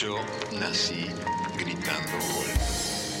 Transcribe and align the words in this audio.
Yo 0.00 0.16
nací 0.58 1.08
gritando 1.58 2.12
gol. 2.32 2.46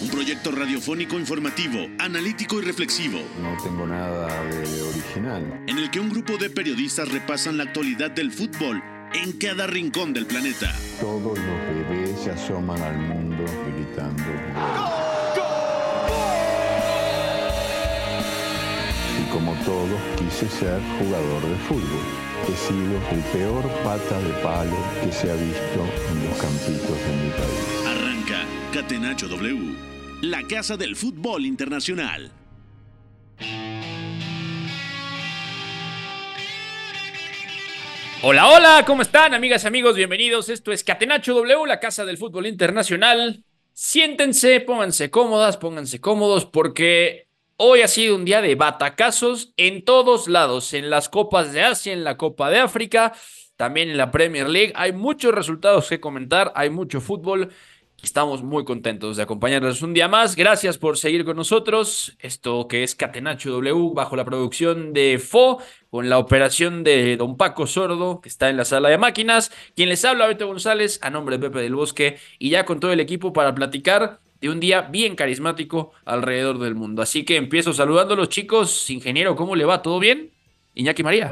Un 0.00 0.08
proyecto 0.08 0.50
radiofónico 0.50 1.18
informativo, 1.18 1.86
analítico 1.98 2.58
y 2.58 2.64
reflexivo, 2.64 3.18
No 3.42 3.62
tengo 3.62 3.86
nada 3.86 4.28
de 4.44 4.82
original. 4.84 5.62
en 5.66 5.76
el 5.76 5.90
que 5.90 6.00
un 6.00 6.08
grupo 6.08 6.38
de 6.38 6.48
periodistas 6.48 7.10
repasan 7.10 7.58
la 7.58 7.64
actualidad 7.64 8.10
del 8.12 8.32
fútbol 8.32 8.82
en 9.12 9.32
cada 9.32 9.66
rincón 9.66 10.14
del 10.14 10.24
planeta. 10.24 10.74
Todos 11.02 11.38
los 11.38 11.88
bebés 11.90 12.18
se 12.18 12.30
asoman 12.30 12.80
al 12.80 12.96
mundo 12.96 13.44
gritando. 13.76 14.22
Y 14.22 14.99
como 19.30 19.54
todos, 19.64 20.00
quise 20.18 20.48
ser 20.48 20.80
jugador 20.98 21.42
de 21.48 21.56
fútbol. 21.66 22.04
He 22.48 22.56
sido 22.56 22.96
el 23.12 23.22
peor 23.32 23.68
pata 23.84 24.20
de 24.20 24.32
palo 24.42 24.76
que 25.02 25.12
se 25.12 25.30
ha 25.30 25.34
visto 25.34 25.86
en 26.10 26.28
los 26.28 26.38
campitos 26.38 26.98
de 27.06 27.16
mi 27.16 27.30
país. 27.30 27.86
Arranca 27.86 28.44
Catenacho 28.72 29.28
W, 29.28 29.76
la 30.22 30.42
casa 30.46 30.76
del 30.76 30.96
fútbol 30.96 31.46
internacional. 31.46 32.32
Hola, 38.22 38.48
hola, 38.48 38.84
¿cómo 38.86 39.02
están, 39.02 39.32
amigas 39.32 39.64
y 39.64 39.66
amigos? 39.66 39.96
Bienvenidos. 39.96 40.48
Esto 40.48 40.72
es 40.72 40.84
Catenacho 40.84 41.34
W, 41.34 41.66
la 41.66 41.80
casa 41.80 42.04
del 42.04 42.18
fútbol 42.18 42.46
internacional. 42.46 43.44
Siéntense, 43.72 44.60
pónganse 44.60 45.10
cómodas, 45.10 45.56
pónganse 45.56 46.00
cómodos, 46.00 46.44
porque 46.44 47.29
hoy 47.62 47.82
ha 47.82 47.88
sido 47.88 48.16
un 48.16 48.24
día 48.24 48.40
de 48.40 48.54
batacazos 48.54 49.52
en 49.58 49.84
todos 49.84 50.28
lados, 50.28 50.72
en 50.72 50.88
las 50.88 51.10
copas 51.10 51.52
de 51.52 51.60
Asia, 51.62 51.92
en 51.92 52.04
la 52.04 52.16
Copa 52.16 52.48
de 52.48 52.58
África, 52.58 53.12
también 53.56 53.90
en 53.90 53.98
la 53.98 54.10
Premier 54.10 54.48
League. 54.48 54.72
Hay 54.76 54.92
muchos 54.92 55.34
resultados 55.34 55.90
que 55.90 56.00
comentar, 56.00 56.52
hay 56.56 56.70
mucho 56.70 57.02
fútbol. 57.02 57.50
Estamos 58.02 58.42
muy 58.42 58.64
contentos 58.64 59.18
de 59.18 59.24
acompañarles 59.24 59.82
un 59.82 59.92
día 59.92 60.08
más. 60.08 60.36
Gracias 60.36 60.78
por 60.78 60.96
seguir 60.96 61.26
con 61.26 61.36
nosotros. 61.36 62.16
Esto 62.18 62.66
que 62.66 62.82
es 62.82 62.94
Catenacho 62.94 63.50
W 63.50 63.90
bajo 63.92 64.16
la 64.16 64.24
producción 64.24 64.94
de 64.94 65.18
FO, 65.18 65.58
con 65.90 66.08
la 66.08 66.16
operación 66.16 66.82
de 66.82 67.18
Don 67.18 67.36
Paco 67.36 67.66
Sordo, 67.66 68.22
que 68.22 68.30
está 68.30 68.48
en 68.48 68.56
la 68.56 68.64
sala 68.64 68.88
de 68.88 68.96
máquinas. 68.96 69.52
Quien 69.76 69.90
les 69.90 70.02
habla, 70.06 70.28
Beto 70.28 70.46
González, 70.46 70.98
a 71.02 71.10
nombre 71.10 71.36
de 71.36 71.50
Pepe 71.50 71.60
del 71.60 71.74
Bosque, 71.74 72.16
y 72.38 72.48
ya 72.48 72.64
con 72.64 72.80
todo 72.80 72.90
el 72.90 73.00
equipo 73.00 73.34
para 73.34 73.54
platicar 73.54 74.20
de 74.40 74.48
un 74.50 74.60
día 74.60 74.82
bien 74.82 75.16
carismático 75.16 75.92
alrededor 76.04 76.58
del 76.58 76.74
mundo. 76.74 77.02
Así 77.02 77.24
que 77.24 77.36
empiezo 77.36 77.72
saludando 77.72 78.14
a 78.14 78.16
los 78.16 78.28
chicos. 78.28 78.88
Ingeniero, 78.90 79.36
¿cómo 79.36 79.54
le 79.56 79.64
va? 79.64 79.82
¿Todo 79.82 79.98
bien? 79.98 80.30
Iñaki 80.74 81.02
María. 81.02 81.28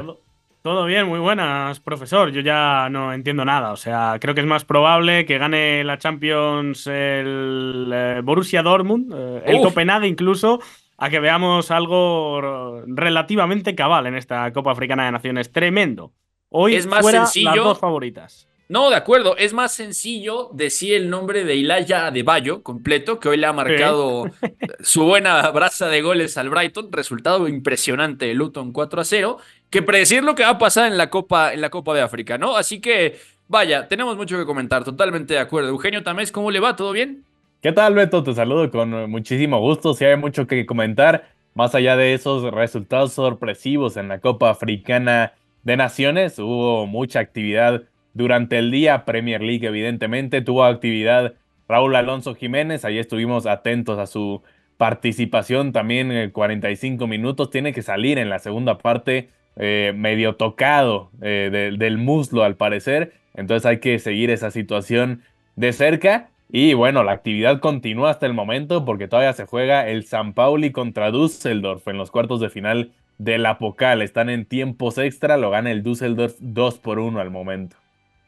Todo- 0.61 0.85
bien, 0.85 1.07
muy 1.07 1.19
buenas, 1.19 1.79
profesor. 1.79 2.31
Yo 2.31 2.41
ya 2.41 2.89
no 2.91 3.13
entiendo 3.13 3.45
nada. 3.45 3.71
O 3.71 3.77
sea, 3.77 4.17
creo 4.19 4.35
que 4.35 4.41
es 4.41 4.45
más 4.47 4.65
probable 4.65 5.25
que 5.25 5.37
gane 5.37 5.83
la 5.85 5.97
Champions 5.97 6.85
el 6.85 7.89
eh, 7.91 8.21
Borussia 8.23 8.61
Dortmund, 8.61 9.11
eh, 9.15 9.41
el. 9.45 9.61
Copenhague 9.61 10.05
incluso, 10.07 10.59
a 10.97 11.09
que 11.09 11.19
veamos 11.21 11.71
algo 11.71 12.83
relativamente 12.87 13.73
cabal 13.73 14.07
en 14.07 14.15
esta 14.15 14.51
Copa 14.51 14.71
Africana 14.73 15.05
de 15.05 15.13
Naciones. 15.13 15.51
Tremendo. 15.51 16.11
Hoy 16.49 16.75
Es 16.75 16.87
más 16.87 17.01
fuera 17.01 17.25
sencillo. 17.25 17.55
las 17.55 17.63
dos 17.63 17.79
favoritas. 17.79 18.48
No, 18.71 18.91
de 18.91 18.95
acuerdo. 18.95 19.35
Es 19.35 19.51
más 19.51 19.73
sencillo 19.73 20.51
decir 20.53 20.93
el 20.93 21.09
nombre 21.09 21.43
de 21.43 21.55
Ilaya 21.55 22.05
Adebayo 22.05 22.61
completo, 22.61 23.19
que 23.19 23.27
hoy 23.27 23.37
le 23.37 23.47
ha 23.47 23.51
marcado 23.51 24.29
su 24.81 25.05
buena 25.05 25.49
braza 25.49 25.87
de 25.87 26.03
goles 26.03 26.37
al 26.37 26.51
Brighton. 26.51 26.91
Resultado 26.91 27.47
impresionante 27.47 28.27
de 28.27 28.35
Luton 28.35 28.71
4 28.71 29.01
a 29.01 29.03
0. 29.03 29.37
Que 29.71 29.81
predecir 29.81 30.23
lo 30.23 30.35
que 30.35 30.43
va 30.43 30.49
a 30.49 30.57
pasar 30.59 30.85
en 30.85 30.99
la 30.99 31.09
Copa, 31.09 31.51
en 31.51 31.61
la 31.61 31.71
Copa 31.71 31.95
de 31.95 32.01
África, 32.01 32.37
¿no? 32.37 32.55
Así 32.55 32.79
que, 32.79 33.17
vaya, 33.47 33.87
tenemos 33.87 34.15
mucho 34.15 34.37
que 34.37 34.45
comentar. 34.45 34.83
Totalmente 34.83 35.33
de 35.33 35.39
acuerdo. 35.39 35.69
Eugenio 35.69 36.03
Tamés, 36.03 36.31
¿cómo 36.31 36.51
le 36.51 36.59
va? 36.59 36.75
¿Todo 36.75 36.91
bien? 36.91 37.23
¿Qué 37.63 37.71
tal, 37.71 37.95
Beto? 37.95 38.23
Te 38.23 38.35
saludo 38.35 38.69
con 38.69 39.09
muchísimo 39.09 39.59
gusto. 39.59 39.95
Si 39.95 40.05
hay 40.05 40.15
mucho 40.15 40.45
que 40.45 40.67
comentar, 40.67 41.31
más 41.55 41.73
allá 41.73 41.97
de 41.97 42.13
esos 42.13 42.43
resultados 42.53 43.13
sorpresivos 43.13 43.97
en 43.97 44.09
la 44.09 44.19
Copa 44.19 44.51
Africana 44.51 45.33
de 45.63 45.75
Naciones, 45.75 46.37
hubo 46.37 46.85
mucha 46.85 47.19
actividad 47.19 47.88
durante 48.13 48.57
el 48.57 48.71
día. 48.71 49.05
Premier 49.05 49.41
League, 49.41 49.65
evidentemente, 49.67 50.41
tuvo 50.41 50.63
actividad 50.63 51.33
Raúl 51.67 51.95
Alonso 51.95 52.35
Jiménez. 52.35 52.85
Ahí 52.85 52.97
estuvimos 52.97 53.45
atentos 53.45 53.99
a 53.99 54.07
su 54.07 54.41
participación 54.77 55.71
también 55.71 56.11
en 56.11 56.31
45 56.31 57.05
minutos. 57.07 57.49
Tiene 57.49 57.73
que 57.73 57.81
salir 57.81 58.17
en 58.17 58.29
la 58.29 58.39
segunda 58.39 58.77
parte 58.77 59.29
eh, 59.55 59.93
medio 59.95 60.35
tocado 60.35 61.11
eh, 61.21 61.49
de- 61.51 61.71
del 61.77 61.97
muslo, 61.97 62.43
al 62.43 62.55
parecer. 62.55 63.13
Entonces 63.35 63.65
hay 63.65 63.79
que 63.79 63.99
seguir 63.99 64.29
esa 64.31 64.51
situación 64.51 65.21
de 65.55 65.73
cerca. 65.73 66.29
Y 66.51 66.73
bueno, 66.73 67.03
la 67.03 67.11
actividad 67.11 67.59
continúa 67.59 68.09
hasta 68.09 68.25
el 68.25 68.33
momento 68.33 68.83
porque 68.85 69.07
todavía 69.07 69.33
se 69.33 69.45
juega 69.45 69.87
el 69.87 70.05
San 70.05 70.33
Pauli 70.33 70.71
contra 70.71 71.11
Düsseldorf 71.11 71.87
en 71.87 71.97
los 71.97 72.09
cuartos 72.09 72.39
de 72.39 72.49
final 72.49 72.91
de 73.19 73.37
la 73.37 73.59
Pocal. 73.59 74.01
Están 74.01 74.29
en 74.29 74.45
tiempos 74.45 74.97
extra, 74.97 75.37
lo 75.37 75.51
gana 75.51 75.71
el 75.71 75.83
Düsseldorf 75.83 76.35
2 76.39 76.79
por 76.79 76.97
1 76.99 77.19
al 77.19 77.29
momento. 77.29 77.75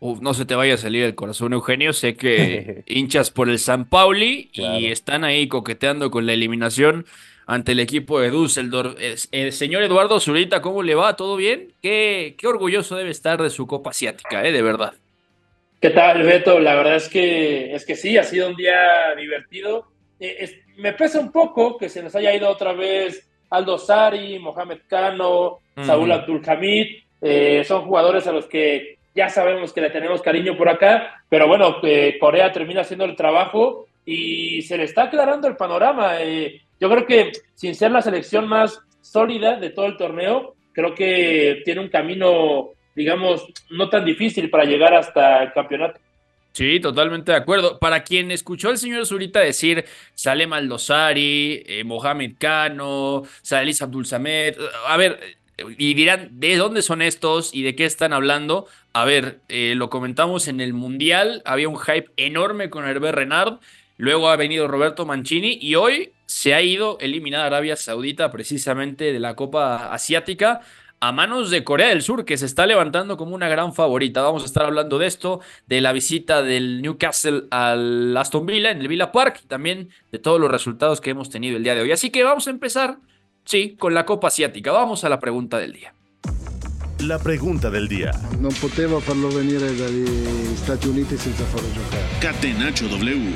Uf, 0.03 0.19
no 0.19 0.33
se 0.33 0.45
te 0.45 0.55
vaya 0.55 0.73
a 0.73 0.77
salir 0.77 1.03
el 1.03 1.13
corazón, 1.13 1.53
Eugenio. 1.53 1.93
Sé 1.93 2.15
que 2.15 2.83
hinchas 2.87 3.29
por 3.29 3.49
el 3.49 3.59
San 3.59 3.85
Pauli 3.85 4.49
Claro. 4.51 4.79
y 4.79 4.87
están 4.87 5.23
ahí 5.23 5.47
coqueteando 5.47 6.09
con 6.09 6.25
la 6.25 6.33
eliminación 6.33 7.05
ante 7.45 7.73
el 7.73 7.79
equipo 7.79 8.19
de 8.19 8.31
Düsseldorf. 8.31 8.99
Es- 8.99 9.29
eh, 9.31 9.51
señor 9.51 9.83
Eduardo 9.83 10.19
Zurita, 10.19 10.59
¿cómo 10.61 10.81
le 10.81 10.95
va? 10.95 11.15
¿Todo 11.15 11.35
bien? 11.35 11.73
Qué, 11.83 12.33
qué 12.37 12.47
orgulloso 12.47 12.95
debe 12.95 13.11
estar 13.11 13.41
de 13.43 13.51
su 13.51 13.67
Copa 13.67 13.91
Asiática, 13.91 14.43
¿eh? 14.45 14.51
De 14.51 14.63
verdad. 14.63 14.93
¿Qué 15.79 15.91
tal, 15.91 16.23
Beto? 16.23 16.59
La 16.59 16.73
verdad 16.75 16.95
es 16.95 17.07
que, 17.07 17.73
es 17.75 17.85
que 17.85 17.95
sí, 17.95 18.17
ha 18.17 18.23
sido 18.23 18.49
un 18.49 18.55
día 18.55 19.13
divertido. 19.15 19.85
Eh, 20.19 20.37
es- 20.39 20.55
me 20.77 20.93
pesa 20.93 21.19
un 21.19 21.31
poco 21.31 21.77
que 21.77 21.89
se 21.89 22.01
nos 22.01 22.15
haya 22.15 22.33
ido 22.35 22.49
otra 22.49 22.73
vez 22.73 23.29
Aldo 23.51 23.77
Sari, 23.77 24.39
Mohamed 24.39 24.79
Cano, 24.87 25.59
Saúl 25.85 26.09
Ujú. 26.09 26.19
Abdulhamid. 26.19 26.87
Eh, 27.21 27.63
son 27.67 27.85
jugadores 27.85 28.25
a 28.25 28.31
los 28.31 28.47
que 28.47 28.97
ya 29.15 29.29
sabemos 29.29 29.73
que 29.73 29.81
le 29.81 29.89
tenemos 29.89 30.21
cariño 30.21 30.57
por 30.57 30.69
acá, 30.69 31.23
pero 31.29 31.47
bueno, 31.47 31.77
eh, 31.83 32.17
Corea 32.19 32.51
termina 32.51 32.81
haciendo 32.81 33.05
el 33.05 33.15
trabajo 33.15 33.87
y 34.05 34.61
se 34.63 34.77
le 34.77 34.83
está 34.83 35.03
aclarando 35.03 35.47
el 35.47 35.57
panorama. 35.57 36.21
Eh, 36.21 36.61
yo 36.79 36.89
creo 36.89 37.05
que 37.05 37.31
sin 37.55 37.75
ser 37.75 37.91
la 37.91 38.01
selección 38.01 38.47
más 38.47 38.79
sólida 39.01 39.57
de 39.57 39.69
todo 39.69 39.85
el 39.85 39.97
torneo, 39.97 40.55
creo 40.73 40.95
que 40.95 41.61
tiene 41.65 41.81
un 41.81 41.89
camino, 41.89 42.69
digamos, 42.95 43.45
no 43.69 43.89
tan 43.89 44.05
difícil 44.05 44.49
para 44.49 44.65
llegar 44.65 44.93
hasta 44.93 45.43
el 45.43 45.53
campeonato. 45.53 45.99
Sí, 46.53 46.79
totalmente 46.81 47.31
de 47.31 47.37
acuerdo. 47.37 47.79
Para 47.79 48.03
quien 48.03 48.29
escuchó 48.29 48.69
al 48.69 48.77
señor 48.77 49.05
Zurita 49.05 49.39
decir 49.39 49.85
Salem 50.13 50.51
Aldosari, 50.51 51.63
eh, 51.65 51.83
Mohamed 51.85 52.33
Cano, 52.37 53.23
Salis 53.41 53.81
Abdul 53.81 54.05
Samed, 54.05 54.55
a 54.85 54.97
ver, 54.97 55.19
eh, 55.57 55.63
y 55.77 55.93
dirán, 55.93 56.29
¿de 56.39 56.57
dónde 56.57 56.81
son 56.81 57.01
estos 57.01 57.53
y 57.53 57.63
de 57.63 57.75
qué 57.75 57.85
están 57.85 58.11
hablando? 58.11 58.67
A 58.93 59.05
ver, 59.05 59.39
eh, 59.47 59.73
lo 59.75 59.89
comentamos 59.89 60.47
en 60.49 60.59
el 60.59 60.73
Mundial, 60.73 61.41
había 61.45 61.69
un 61.69 61.79
hype 61.79 62.11
enorme 62.17 62.69
con 62.69 62.85
Hervé 62.85 63.13
Renard, 63.13 63.59
luego 63.95 64.29
ha 64.29 64.35
venido 64.35 64.67
Roberto 64.67 65.05
Mancini 65.05 65.57
y 65.61 65.75
hoy 65.75 66.11
se 66.25 66.53
ha 66.53 66.61
ido 66.61 66.97
eliminada 66.99 67.45
Arabia 67.45 67.77
Saudita 67.77 68.31
precisamente 68.31 69.13
de 69.13 69.19
la 69.19 69.35
Copa 69.35 69.93
Asiática 69.93 70.61
a 70.99 71.11
manos 71.13 71.49
de 71.49 71.63
Corea 71.63 71.87
del 71.87 72.01
Sur, 72.01 72.25
que 72.25 72.37
se 72.37 72.45
está 72.45 72.67
levantando 72.67 73.17
como 73.17 73.33
una 73.33 73.49
gran 73.49 73.73
favorita. 73.73 74.21
Vamos 74.21 74.43
a 74.43 74.45
estar 74.45 74.65
hablando 74.65 74.99
de 74.99 75.07
esto, 75.07 75.39
de 75.67 75.81
la 75.81 75.93
visita 75.93 76.43
del 76.43 76.81
Newcastle 76.81 77.45
al 77.49 78.15
Aston 78.15 78.45
Villa 78.45 78.71
en 78.71 78.81
el 78.81 78.87
Villa 78.87 79.11
Park 79.11 79.39
y 79.43 79.47
también 79.47 79.89
de 80.11 80.19
todos 80.19 80.39
los 80.39 80.51
resultados 80.51 81.01
que 81.01 81.09
hemos 81.09 81.29
tenido 81.29 81.57
el 81.57 81.63
día 81.63 81.75
de 81.75 81.81
hoy. 81.81 81.91
Así 81.91 82.11
que 82.11 82.23
vamos 82.23 82.45
a 82.47 82.51
empezar, 82.51 82.97
sí, 83.45 83.75
con 83.79 83.93
la 83.93 84.05
Copa 84.05 84.27
Asiática. 84.27 84.71
Vamos 84.71 85.03
a 85.03 85.09
la 85.09 85.19
pregunta 85.19 85.57
del 85.57 85.73
día. 85.73 85.93
La 87.07 87.17
pregunta 87.17 87.71
del 87.71 87.87
día. 87.87 88.11
Non 88.37 88.53
potevo 88.61 88.99
farlo 89.01 89.27
venire 89.33 89.73
dagli 89.73 90.05
Stati 90.53 90.87
Uniti 90.87 91.17
senza 91.17 91.43
farlo 91.45 91.65
giocare. 91.73 92.05
Catenacho 92.19 92.87
W. 92.87 93.33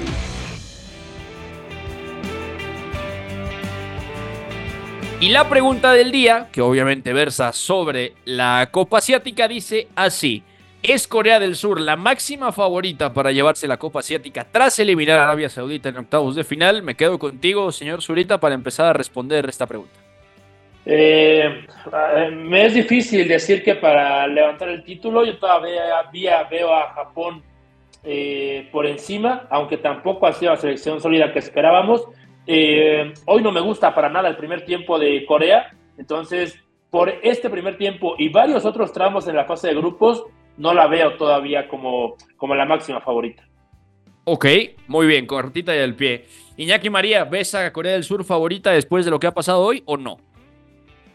Y 5.19 5.29
la 5.29 5.49
pregunta 5.49 5.93
del 5.93 6.11
día, 6.11 6.49
que 6.51 6.61
obviamente 6.61 7.11
versa 7.11 7.53
sobre 7.53 8.13
la 8.25 8.69
Copa 8.69 8.99
Asiática, 8.99 9.47
dice 9.47 9.87
así. 9.95 10.43
¿Es 10.83 11.07
Corea 11.07 11.39
del 11.39 11.55
Sur 11.55 11.81
la 11.81 11.95
máxima 11.95 12.51
favorita 12.51 13.13
para 13.13 13.31
llevarse 13.31 13.67
la 13.67 13.77
Copa 13.77 14.01
Asiática 14.01 14.45
tras 14.45 14.77
eliminar 14.77 15.17
a 15.17 15.23
Arabia 15.23 15.49
Saudita 15.49 15.89
en 15.89 15.97
octavos 15.97 16.35
de 16.35 16.43
final? 16.43 16.83
Me 16.83 16.93
quedo 16.93 17.17
contigo, 17.17 17.71
señor 17.71 18.03
Zurita, 18.03 18.39
para 18.39 18.53
empezar 18.53 18.85
a 18.85 18.93
responder 18.93 19.49
esta 19.49 19.65
pregunta. 19.65 20.04
Eh, 20.85 21.65
eh, 21.93 22.31
me 22.31 22.65
es 22.65 22.73
difícil 22.75 23.27
decir 23.27 23.63
que 23.63 23.75
para 23.75 24.27
levantar 24.27 24.69
el 24.69 24.83
título, 24.83 25.25
yo 25.25 25.37
todavía 25.37 26.43
veo 26.49 26.73
a 26.73 26.93
Japón 26.93 27.43
eh, 28.07 28.69
por 28.71 28.85
encima, 28.85 29.47
aunque 29.49 29.77
tampoco 29.77 30.27
ha 30.27 30.33
sido 30.33 30.51
la 30.51 30.57
selección 30.57 31.01
sólida 31.01 31.33
que 31.33 31.39
esperábamos. 31.39 32.07
Eh, 32.45 33.11
hoy 33.25 33.41
no 33.41 33.51
me 33.51 33.61
gusta 33.61 33.95
para 33.95 34.09
nada 34.09 34.29
el 34.29 34.37
primer 34.37 34.63
tiempo 34.63 34.99
de 34.99 35.25
Corea, 35.25 35.71
entonces 35.97 36.55
por 36.91 37.09
este 37.23 37.49
primer 37.49 37.79
tiempo 37.79 38.13
y 38.19 38.29
varios 38.29 38.63
otros 38.63 38.93
tramos 38.93 39.27
en 39.27 39.35
la 39.35 39.45
fase 39.45 39.69
de 39.69 39.75
grupos, 39.75 40.23
no 40.57 40.71
la 40.73 40.85
veo 40.85 41.15
todavía 41.15 41.67
como, 41.67 42.15
como 42.37 42.53
la 42.53 42.65
máxima 42.65 43.01
favorita. 43.01 43.43
Ok, 44.23 44.45
muy 44.87 45.07
bien, 45.07 45.25
cortita 45.25 45.75
y 45.75 45.79
al 45.79 45.95
pie. 45.95 46.25
Iñaki 46.57 46.91
María, 46.91 47.23
¿ves 47.23 47.55
a 47.55 47.73
Corea 47.73 47.93
del 47.93 48.03
Sur 48.03 48.23
favorita 48.23 48.71
después 48.71 49.03
de 49.03 49.11
lo 49.11 49.19
que 49.19 49.27
ha 49.27 49.33
pasado 49.33 49.61
hoy 49.61 49.81
o 49.85 49.97
no? 49.97 50.17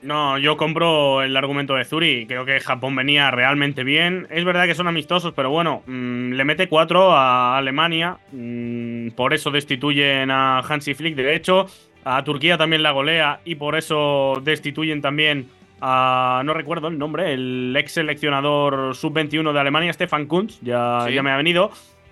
No, 0.02 0.38
yo 0.38 0.56
compro 0.56 1.23
el 1.23 1.37
argumento 1.37 1.75
de 1.75 1.85
Zuri. 1.85 2.26
Creo 2.26 2.44
que 2.44 2.58
Japón 2.61 2.97
venía 2.97 3.31
realmente 3.31 3.85
bien. 3.85 4.26
Es 4.31 4.44
verdad 4.44 4.67
que 4.67 4.75
son 4.75 4.88
amistosos, 4.88 5.35
pero 5.35 5.50
bueno, 5.50 5.82
mm, 5.87 6.32
le 6.32 6.44
mete 6.44 6.69
cuatro 6.69 7.12
a 7.12 7.58
Alemania. 7.58 8.19
Mm, 8.32 9.11
por 9.11 9.35
eso 9.35 9.50
destituyen 9.50 10.31
a 10.31 10.61
Hansi 10.61 10.94
Flick. 10.94 11.17
De 11.17 11.35
hecho, 11.35 11.67
a 12.05 12.25
Turquía 12.25 12.56
también 12.56 12.82
la 12.82 12.93
golea 12.93 13.41
y 13.44 13.56
por 13.56 13.76
eso 13.76 14.41
destituyen 14.43 15.02
también 15.02 15.49
a. 15.82 16.43
No 16.44 16.55
recuerdo 16.55 16.88
el 16.88 16.99
nombre, 16.99 17.35
el 17.35 17.75
ex 17.76 17.93
seleccionador 17.93 18.94
sub-21 18.94 19.52
de 19.52 19.61
Alemania, 19.61 19.93
Stefan 19.93 20.26
Kunz. 20.26 20.61
Ya, 20.62 21.08
ya 21.11 21.23
me 21.23 21.31
ha 21.31 21.37
venido. 21.37 21.70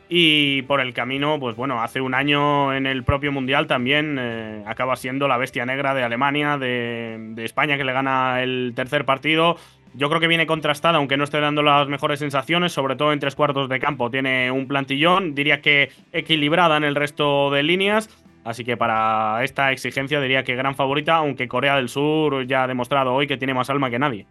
Y 0.08 0.62
por 0.62 0.80
el 0.80 0.94
camino, 0.94 1.38
pues 1.38 1.54
bueno, 1.54 1.82
hace 1.82 2.00
un 2.00 2.14
año 2.14 2.72
en 2.72 2.86
el 2.86 3.04
propio 3.04 3.30
Mundial 3.30 3.66
también 3.66 4.16
eh, 4.18 4.62
acaba 4.66 4.96
siendo 4.96 5.28
la 5.28 5.36
bestia 5.36 5.66
negra 5.66 5.94
de 5.94 6.02
Alemania, 6.02 6.56
de, 6.56 7.34
España, 7.38 7.76
que 7.76 7.84
le 7.84 7.92
gana 7.92 8.42
el 8.42 8.72
tercer 8.74 9.04
partido. 9.04 9.56
Yo 9.94 10.08
creo 10.08 10.20
que 10.20 10.28
viene 10.28 10.46
contrastada, 10.46 10.96
aunque 10.96 11.18
no 11.18 11.24
esté 11.24 11.40
dando 11.40 11.62
las 11.62 11.88
mejores 11.88 12.20
sensaciones, 12.20 12.72
sobre 12.72 12.96
todo 12.96 13.12
en 13.12 13.20
tres 13.20 13.34
cuartos 13.34 13.68
de 13.68 13.80
campo. 13.80 14.10
Tiene 14.10 14.50
un 14.50 14.66
plantillón, 14.66 15.34
diría 15.34 15.60
que 15.60 15.90
equilibrada 16.12 16.78
en 16.78 16.84
el 16.84 16.94
resto 16.94 17.50
de 17.50 17.62
líneas. 17.62 18.08
Así 18.44 18.64
que 18.64 18.78
para 18.78 19.44
esta 19.44 19.72
exigencia 19.72 20.22
diría 20.22 20.42
que 20.42 20.56
gran 20.56 20.74
favorita, 20.74 21.16
aunque 21.16 21.48
Corea 21.48 21.76
del 21.76 21.90
Sur 21.90 22.46
ya 22.46 22.62
ha 22.62 22.66
demostrado 22.66 23.12
hoy 23.12 23.26
que 23.26 23.36
tiene 23.36 23.52
más 23.52 23.68
alma 23.68 23.90
que 23.90 23.98
nadie. 23.98 24.26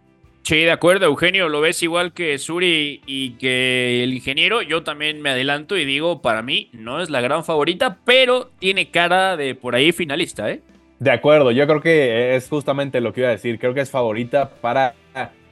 Sí, 0.48 0.60
de 0.60 0.70
acuerdo, 0.70 1.04
Eugenio, 1.04 1.50
lo 1.50 1.60
ves 1.60 1.82
igual 1.82 2.14
que 2.14 2.38
Suri 2.38 3.02
y 3.04 3.32
que 3.32 4.02
el 4.02 4.14
ingeniero. 4.14 4.62
Yo 4.62 4.82
también 4.82 5.20
me 5.20 5.28
adelanto 5.28 5.76
y 5.76 5.84
digo, 5.84 6.22
para 6.22 6.40
mí 6.40 6.70
no 6.72 7.02
es 7.02 7.10
la 7.10 7.20
gran 7.20 7.44
favorita, 7.44 7.98
pero 8.06 8.48
tiene 8.58 8.90
cara 8.90 9.36
de 9.36 9.54
por 9.54 9.74
ahí 9.74 9.92
finalista, 9.92 10.50
¿eh? 10.50 10.62
De 11.00 11.10
acuerdo, 11.10 11.50
yo 11.50 11.66
creo 11.66 11.82
que 11.82 12.34
es 12.34 12.48
justamente 12.48 13.02
lo 13.02 13.12
que 13.12 13.20
iba 13.20 13.28
a 13.28 13.32
decir. 13.32 13.58
Creo 13.58 13.74
que 13.74 13.82
es 13.82 13.90
favorita 13.90 14.48
para 14.48 14.94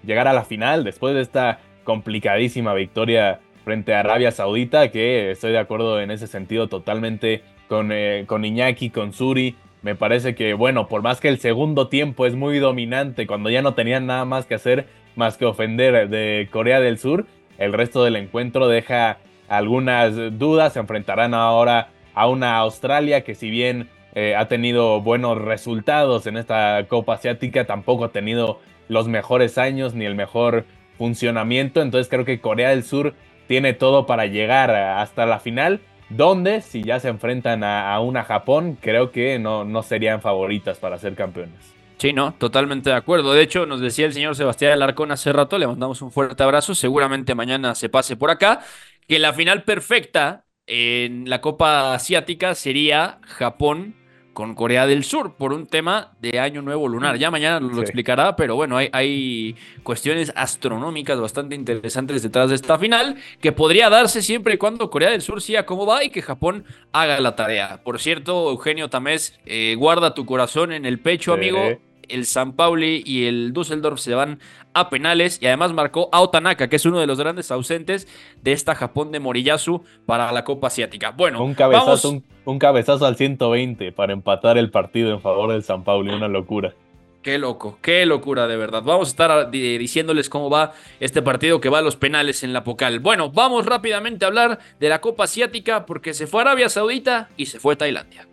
llegar 0.03 0.29
a 0.29 0.33
la 0.33 0.47
final 0.47 0.83
después 0.83 1.15
de 1.15 1.21
esta 1.21 1.61
complicadísima 1.85 2.73
victoria 2.73 3.41
frente 3.67 3.93
a 3.93 4.01
Arabia 4.01 4.31
Saudita, 4.31 4.91
que 4.91 5.31
estoy 5.33 5.53
de 5.53 5.59
acuerdo 5.59 6.01
en 6.01 6.11
ese 6.11 6.27
sentido 6.27 6.69
totalmente 6.69 7.43
con, 7.69 7.93
eh, 7.93 8.25
con 8.27 8.47
Iñaki, 8.47 8.89
con 8.89 9.13
Suri. 9.13 9.57
Me 9.87 9.95
parece 9.95 10.35
que, 10.35 10.53
bueno, 10.55 10.89
por 10.89 11.03
más 11.03 11.21
que 11.21 11.29
el 11.29 11.39
segundo 11.39 11.87
tiempo 11.87 12.27
es 12.27 12.35
muy 12.35 12.59
dominante, 12.59 13.29
cuando 13.29 13.51
ya 13.51 13.63
no 13.63 13.75
tenían 13.75 14.05
nada 14.05 14.25
más 14.25 14.45
que 14.45 14.57
hacer 14.57 14.89
más 15.15 15.37
que 15.37 15.45
ofender 15.45 16.09
de 16.09 16.49
Corea 16.51 16.81
del 16.81 16.99
Sur, 16.99 17.25
el 17.57 17.73
resto 17.73 18.03
del 18.03 18.17
encuentro 18.17 18.67
deja 18.67 19.19
algunas 19.47 20.17
dudas. 20.41 20.73
Se 20.73 20.81
enfrentarán 20.81 21.35
ahora 21.35 21.91
a 22.15 22.27
una 22.27 22.57
Australia 22.57 23.23
que 23.23 23.37
si 23.37 23.49
bien 23.49 23.89
eh, 24.17 24.35
ha 24.35 24.49
tenido 24.49 25.03
buenos 25.03 25.39
resultados 25.41 26.27
en 26.27 26.37
esta 26.37 26.85
Copa 26.89 27.15
Asiática, 27.15 27.65
tampoco 27.65 28.07
ha 28.07 28.11
tenido 28.11 28.59
los 28.89 29.07
mejores 29.07 29.57
años 29.57 29.95
ni 29.95 30.05
el 30.05 30.17
mejor 30.17 30.65
funcionamiento. 30.99 31.81
Entonces 31.81 32.09
creo 32.09 32.25
que 32.25 32.41
Corea 32.41 32.71
del 32.71 32.83
Sur 32.83 33.15
tiene 33.47 33.73
todo 33.73 34.05
para 34.05 34.27
llegar 34.27 34.73
hasta 34.73 35.27
la 35.27 35.39
final 35.39 35.79
donde 36.09 36.61
si 36.61 36.83
ya 36.83 37.01
se 37.01 37.09
enfrentan 37.09 37.65
a, 37.65 37.99
una 38.01 38.25
Japón, 38.25 38.79
creo 38.81 39.11
que 39.11 39.39
no, 39.39 39.65
no 39.65 39.83
serían 39.83 40.21
favoritas 40.21 40.79
para 40.79 40.99
ser 40.99 41.15
campeones. 41.15 41.77
Sí, 41.99 42.13
no, 42.13 42.35
totalmente 42.35 42.91
de 42.91 42.97
acuerdo. 42.97 43.33
De 43.33 43.43
hecho, 43.43 43.65
nos 43.67 43.81
decía 43.81 44.07
el 44.07 44.13
señor 44.13 44.37
Sebastián 44.37 44.73
Alarcón 44.73 45.11
hace 45.13 45.33
rato, 45.33 45.59
le 45.59 45.67
mandamos 45.67 46.03
un 46.03 46.13
fuerte 46.13 46.43
abrazo, 46.43 46.75
seguramente 46.75 47.35
mañana 47.35 47.75
se 47.75 47.89
pase 47.89 48.17
por 48.17 48.31
acá, 48.31 48.61
que 49.09 49.19
la 49.19 49.33
final 49.33 49.65
perfecta 49.65 50.45
en 50.67 51.31
la 51.31 51.41
Copa 51.41 51.95
Asiática 51.95 52.55
sería 52.55 53.19
Japón 53.23 53.95
con 54.37 54.55
Corea 54.55 54.87
del 54.87 55.03
Sur 55.03 55.33
por 55.37 55.55
un 55.55 55.67
tema 55.67 56.13
de 56.21 56.41
Año 56.41 56.61
Nuevo 56.61 56.89
Lunar. 56.89 57.17
Ya 57.17 57.31
mañana 57.31 57.59
lo 57.59 57.81
explicará, 57.81 58.37
pero 58.37 58.55
bueno, 58.55 58.77
hay, 58.77 58.91
hay, 58.93 59.57
cuestiones 59.83 60.31
astronómicas 60.37 61.19
bastante 61.19 61.55
interesantes 61.55 62.23
detrás 62.23 62.51
de 62.51 62.57
esta 62.57 62.79
final 62.79 63.17
que 63.41 63.53
podría 63.53 63.89
darse 63.89 64.21
siempre 64.21 64.53
y 64.53 64.59
cuando 64.59 64.91
Corea 64.91 65.09
del 65.09 65.23
Sur 65.23 65.41
siga 65.41 65.65
como 65.65 65.87
va 65.87 66.05
y 66.05 66.11
que 66.11 66.21
Japón 66.21 66.67
haga 66.93 67.19
la 67.19 67.35
tarea. 67.35 67.81
Por 67.83 67.99
cierto, 67.99 68.51
Eugenio 68.51 68.91
Tamés, 68.91 69.41
eh, 69.47 69.75
guarda 69.79 70.13
tu 70.13 70.27
corazón 70.27 70.71
en 70.71 70.85
el 70.85 70.99
pecho, 70.99 71.33
amigo 71.33 71.79
el 72.09 72.27
San 72.27 72.53
Pauli 72.53 73.03
y 73.05 73.27
el 73.27 73.53
Düsseldorf 73.53 74.01
se 74.01 74.15
van 74.15 74.41
a 74.75 74.91
penales 74.91 75.39
y 75.41 75.47
además 75.47 75.73
marcó 75.73 76.09
a 76.13 76.21
Otanaka, 76.21 76.69
que 76.69 76.77
es 76.77 76.85
uno 76.85 77.01
de 77.01 77.07
los 77.07 77.19
grandes 77.19 77.51
ausentes 77.51 78.07
de 78.43 78.53
esta 78.53 78.75
Japón 78.75 79.11
de 79.11 79.21
Moriyasu 79.21 79.85
para 80.05 80.31
la 80.33 80.45
Copa 80.45 80.67
Asiática. 80.67 81.13
Bueno, 81.13 81.43
un 81.43 81.55
cabezazo, 81.55 82.23
un, 82.45 82.59
cabezazo 82.59 83.07
al 83.07 83.17
120 83.17 83.93
para 83.93 84.13
empatar 84.13 84.59
el 84.59 84.71
partido 84.71 85.13
en 85.13 85.21
favor 85.21 85.53
del 85.53 85.63
San 85.63 85.83
Pauli, 85.83 86.15
una 86.15 86.29
locura. 86.29 86.75
Qué 87.23 87.39
loco, 87.39 87.79
qué 87.83 88.07
locura 88.07 88.47
de 88.47 88.57
verdad. 88.57 88.83
Vamos 88.85 89.09
a 89.09 89.11
estar 89.11 89.51
diciéndoles 89.51 90.29
cómo 90.29 90.49
va 90.49 90.75
este 91.01 91.23
partido 91.23 91.61
que 91.61 91.69
va 91.69 91.79
a 91.79 91.83
los 91.83 91.97
penales 91.97 92.45
en 92.45 92.53
la 92.53 92.63
Pocal. 92.63 93.01
Bueno, 93.01 93.33
vamos 93.33 93.67
rápidamente 93.67 94.25
a 94.25 94.29
hablar 94.29 94.61
de 94.79 94.89
la 94.89 95.01
Copa 95.01 95.25
Asiática 95.25 95.87
porque 95.87 96.15
se 96.15 96.29
fue 96.29 96.43
Arabia 96.43 96.69
Saudita 96.69 97.31
y 97.37 97.47
se 97.47 97.59
fue 97.59 97.75
Tailandia. 97.75 98.29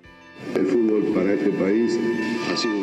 El 0.54 0.68
fútbol 0.68 1.12
para 1.16 1.34
este 1.34 1.50
país 1.52 2.00
ha 2.52 2.58
sido. 2.58 2.83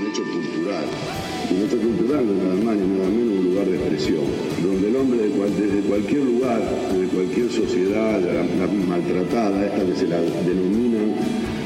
Un 1.50 1.66
hecho 1.66 1.78
cultural 1.78 2.24
nada 2.26 2.54
más 2.64 2.76
ni 2.76 2.96
nada 2.96 3.10
menos 3.10 3.38
un 3.38 3.44
lugar 3.50 3.66
de 3.66 3.76
expresión, 3.76 4.24
donde 4.62 4.88
el 4.88 4.96
hombre 4.96 5.20
desde 5.58 5.80
cualquier 5.82 6.22
lugar, 6.22 6.60
de 6.60 7.06
cualquier 7.08 7.50
sociedad, 7.50 8.20
la, 8.20 8.66
maltratada, 8.66 9.66
esta 9.66 9.84
que 9.84 9.96
se 9.96 10.06
la 10.06 10.20
denominan 10.20 11.16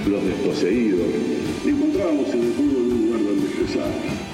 los 0.08 0.24
desposeídos, 0.24 1.06
encontrábamos 1.66 2.28
en 2.30 2.40
el 2.44 2.52
fútbol 2.52 2.82
un 2.82 3.06
lugar 3.06 3.24
donde 3.24 3.46
expresar. 3.46 3.88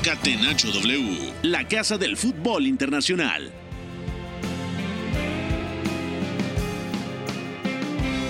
Catenacho 0.05 0.69
W, 0.69 1.33
la 1.43 1.67
casa 1.67 1.99
del 1.99 2.17
fútbol 2.17 2.67
internacional. 2.67 3.51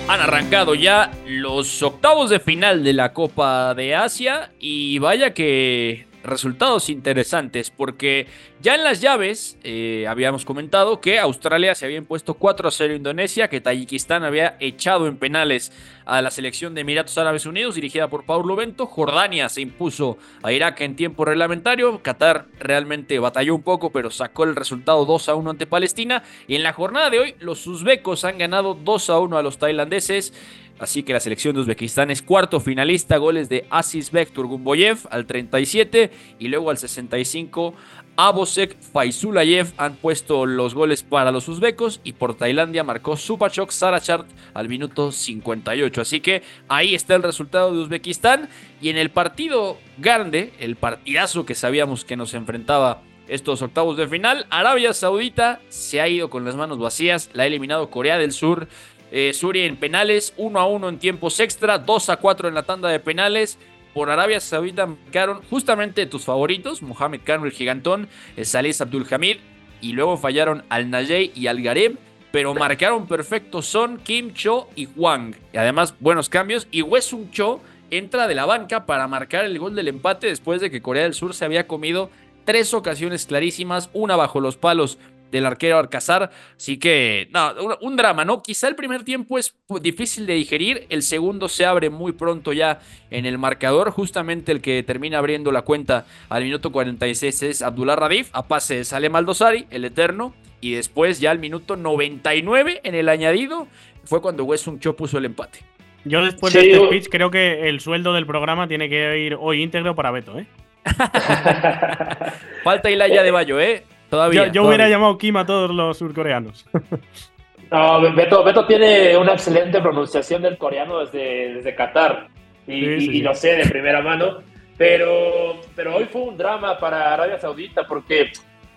Han 0.08 0.20
arrancado 0.20 0.75
ya 0.75 1.12
los 1.28 1.82
octavos 1.82 2.31
de 2.31 2.40
final 2.40 2.82
de 2.82 2.94
la 2.94 3.12
Copa 3.12 3.75
de 3.75 3.94
Asia 3.94 4.52
y 4.58 4.99
vaya 4.99 5.34
que 5.34 6.09
resultados 6.22 6.90
interesantes 6.90 7.70
porque 7.70 8.26
ya 8.61 8.75
en 8.75 8.84
las 8.84 9.00
llaves 9.00 9.58
eh, 9.62 10.06
habíamos 10.08 10.44
comentado 10.44 11.00
que 11.00 11.19
Australia 11.19 11.75
se 11.75 11.87
había 11.87 11.99
impuesto 11.99 12.34
4 12.34 12.69
a 12.69 12.70
0 12.70 12.93
a 12.93 12.96
Indonesia, 12.96 13.49
que 13.49 13.61
Tayikistán 13.61 14.25
había 14.25 14.56
echado 14.61 15.06
en 15.06 15.17
penales 15.17 15.72
a 16.05 16.22
la 16.22 16.31
selección 16.31 16.75
de 16.75 16.81
Emiratos 16.81 17.17
Árabes 17.19 17.46
Unidos 17.46 17.74
dirigida 17.74 18.08
por 18.08 18.24
Paulo 18.24 18.56
Bento, 18.56 18.86
Jordania 18.86 19.48
se 19.48 19.60
impuso 19.60 20.19
a 20.43 20.53
Irak 20.53 20.81
en 20.81 20.96
tiempo 20.96 21.24
reglamentario, 21.24 22.03
Qatar 22.03 22.46
realmente 22.58 23.19
batalló 23.19 23.55
un 23.55 23.62
poco 23.62 23.91
pero 23.91 24.10
sacó 24.10 24.44
el 24.44 24.56
resultado 24.56 25.05
2 25.05 25.29
a 25.29 25.34
1 25.34 25.50
ante 25.50 25.67
Palestina. 25.67 26.22
Y 26.46 26.56
en 26.56 26.62
la 26.62 26.72
jornada 26.72 27.10
de 27.10 27.19
hoy 27.19 27.34
los 27.41 27.67
uzbecos 27.67 28.24
han 28.24 28.39
ganado 28.39 28.74
2 28.74 29.10
a 29.10 29.19
1 29.19 29.39
a 29.39 29.43
los 29.43 29.58
tailandeses. 29.58 30.32
Así 30.81 31.03
que 31.03 31.13
la 31.13 31.20
selección 31.20 31.55
de 31.55 31.60
Uzbekistán 31.60 32.10
es 32.10 32.22
cuarto 32.22 32.58
finalista, 32.58 33.19
goles 33.19 33.51
de 33.51 33.67
Asisbek 33.69 34.32
Turgumboyev 34.32 34.99
al 35.10 35.27
37 35.27 36.10
y 36.39 36.49
luego 36.49 36.70
al 36.70 36.79
65 36.79 37.75
Abosek 38.17 38.79
Faizulayev 38.81 39.72
han 39.77 39.96
puesto 39.96 40.46
los 40.46 40.75
goles 40.75 41.03
para 41.03 41.32
los 41.32 41.49
uzbecos 41.49 42.01
y 42.03 42.15
por 42.15 42.34
Tailandia 42.34 42.82
marcó 42.82 43.17
Supachok 43.17 43.70
Sarachart 43.70 44.27
al 44.55 44.69
minuto 44.69 45.13
58. 45.13 46.01
Así 46.01 46.20
que 46.20 46.43
ahí 46.69 46.94
está 46.94 47.15
el 47.15 47.22
resultado 47.22 47.72
de 47.72 47.81
Uzbekistán 47.81 48.49
y 48.81 48.89
en 48.89 48.96
el 48.96 49.10
partido 49.10 49.79
grande, 49.99 50.53
el 50.60 50.77
partidazo 50.77 51.46
que 51.46 51.55
sabíamos 51.55 52.05
que 52.05 52.17
nos 52.17 52.34
enfrentaba 52.34 53.03
estos 53.29 53.63
octavos 53.63 53.96
de 53.96 54.08
final, 54.08 54.46
Arabia 54.51 54.93
Saudita 54.93 55.60
se 55.69 56.01
ha 56.01 56.08
ido 56.08 56.31
con 56.31 56.44
las 56.44 56.56
manos 56.56 56.79
vacías, 56.79 57.31
la 57.32 57.44
ha 57.44 57.46
eliminado 57.46 57.89
Corea 57.89 58.19
del 58.19 58.32
Sur 58.32 58.67
eh, 59.10 59.32
Suri 59.32 59.62
en 59.62 59.76
penales, 59.76 60.34
1 60.36 60.58
a 60.58 60.67
1 60.67 60.88
en 60.88 60.98
tiempos 60.98 61.40
extra, 61.40 61.79
2 61.79 62.10
a 62.10 62.17
4 62.17 62.48
en 62.48 62.55
la 62.55 62.62
tanda 62.62 62.88
de 62.88 63.00
penales. 63.00 63.58
Por 63.94 64.10
Arabia 64.10 64.38
Saudita 64.40 64.86
marcaron 64.86 65.43
justamente 65.50 66.06
tus 66.06 66.24
favoritos, 66.24 66.81
Mohamed 66.81 67.20
Khan, 67.24 67.44
el 67.44 67.50
gigantón, 67.50 68.08
Salih 68.43 68.74
Abdul 68.79 69.06
Hamid, 69.10 69.38
y 69.81 69.93
luego 69.93 70.17
fallaron 70.17 70.64
al 70.69 70.90
Najey 70.90 71.32
y 71.34 71.48
al 71.48 71.60
Gareb, 71.60 71.96
pero 72.31 72.55
marcaron 72.55 73.08
perfecto 73.08 73.62
Son, 73.62 73.98
Kim 73.98 74.32
Cho 74.32 74.69
y 74.76 74.86
Wang. 74.94 75.34
Y 75.52 75.56
además, 75.56 75.94
buenos 75.98 76.29
cambios. 76.29 76.69
Y 76.70 76.82
Wesung 76.82 77.31
Cho 77.31 77.60
entra 77.90 78.29
de 78.29 78.36
la 78.36 78.46
banca 78.46 78.86
para 78.86 79.08
marcar 79.08 79.44
el 79.44 79.58
gol 79.58 79.74
del 79.74 79.88
empate 79.88 80.29
después 80.29 80.60
de 80.60 80.70
que 80.70 80.82
Corea 80.82 81.02
del 81.02 81.14
Sur 81.14 81.34
se 81.34 81.44
había 81.44 81.67
comido 81.67 82.10
tres 82.44 82.72
ocasiones 82.72 83.26
clarísimas, 83.26 83.90
una 83.93 84.17
bajo 84.17 84.40
los 84.40 84.56
palos 84.56 84.98
del 85.31 85.46
arquero 85.46 85.79
Alcázar. 85.79 86.31
Así 86.56 86.79
que, 86.79 87.29
no, 87.32 87.53
un, 87.81 87.96
drama, 87.96 88.25
¿no? 88.25 88.43
Quizá 88.43 88.69
el 88.69 88.77
primer 88.77 89.05
tiempo 89.05 89.39
es 89.39 89.55
difícil 89.81 90.27
de 90.27 90.34
digerir, 90.34 90.87
el 90.91 91.03
segundo 91.03 91.49
se 91.49 91.67
abre 91.67 91.91
muy 91.91 92.13
pronto 92.13 92.53
ya 92.53 92.81
en 93.10 93.27
el 93.27 93.39
marcador. 93.39 93.91
Justamente 93.91 94.53
el 94.53 94.60
que 94.60 94.82
termina 94.82 95.19
abriendo 95.19 95.53
la 95.53 95.63
cuenta 95.63 96.06
al 96.29 96.44
minuto 96.44 96.72
46 96.72 97.43
es 97.43 97.63
Abdullah 97.63 97.96
Radif, 97.96 98.31
a 98.32 98.46
pase 98.46 98.77
de 98.77 98.84
Salem 98.84 99.15
Aldosari, 99.17 99.67
el 99.70 99.84
eterno. 99.84 100.34
y 100.63 100.72
después 100.72 101.20
ya 101.20 101.31
al 101.31 101.39
minuto 101.39 101.77
99 101.77 102.82
en 102.84 102.94
el 102.94 103.08
añadido 103.08 103.67
fue 104.05 104.20
cuando 104.20 104.44
West 104.44 104.69
Cho 104.81 104.94
puso 104.94 105.17
el 105.17 105.25
empate. 105.25 105.60
Yo 106.05 106.25
después 106.25 106.53
de 106.53 106.72
este 106.72 106.87
speech 106.87 107.08
creo 107.10 107.31
que 107.31 107.69
el 107.69 107.81
sueldo 107.81 108.13
del 108.15 108.27
programa 108.27 108.69
tiene 108.69 108.89
que 108.89 109.19
ir 109.19 109.37
hoy 109.39 109.63
íntegro 109.63 109.94
para 109.94 110.10
Beto, 110.10 110.39
¿eh? 110.39 110.46
Falta 112.65 112.91
Ilaya 112.91 113.22
de 113.22 113.31
Bayo, 113.31 113.60
¿eh? 113.60 113.84
Todavía. 114.10 114.48
Yo, 114.48 114.67
hubiera 114.67 114.88
llamado 114.88 115.17
Kim 115.17 115.36
a 115.36 115.46
todos 115.46 115.70
los 115.70 115.96
surcoreanos. 115.96 116.67
no, 117.70 118.14
Beto, 118.14 118.43
Beto, 118.43 118.67
tiene 118.67 119.17
una 119.17 119.32
excelente 119.32 119.81
pronunciación 119.81 120.43
del 120.43 120.58
coreano 120.58 120.98
desde, 121.00 121.55
desde 121.55 121.74
Qatar. 121.74 122.29
Y, 122.67 123.22
lo 123.22 123.34
sé 123.34 123.56
de 123.56 123.67
primera 123.67 124.02
mano. 124.02 124.38
Pero, 124.76 125.60
pero 125.76 125.96
hoy 125.96 126.05
fue 126.05 126.22
un 126.22 126.36
drama 126.36 126.79
para 126.79 127.12
Arabia 127.12 127.38
Saudita 127.38 127.86
porque 127.86 128.32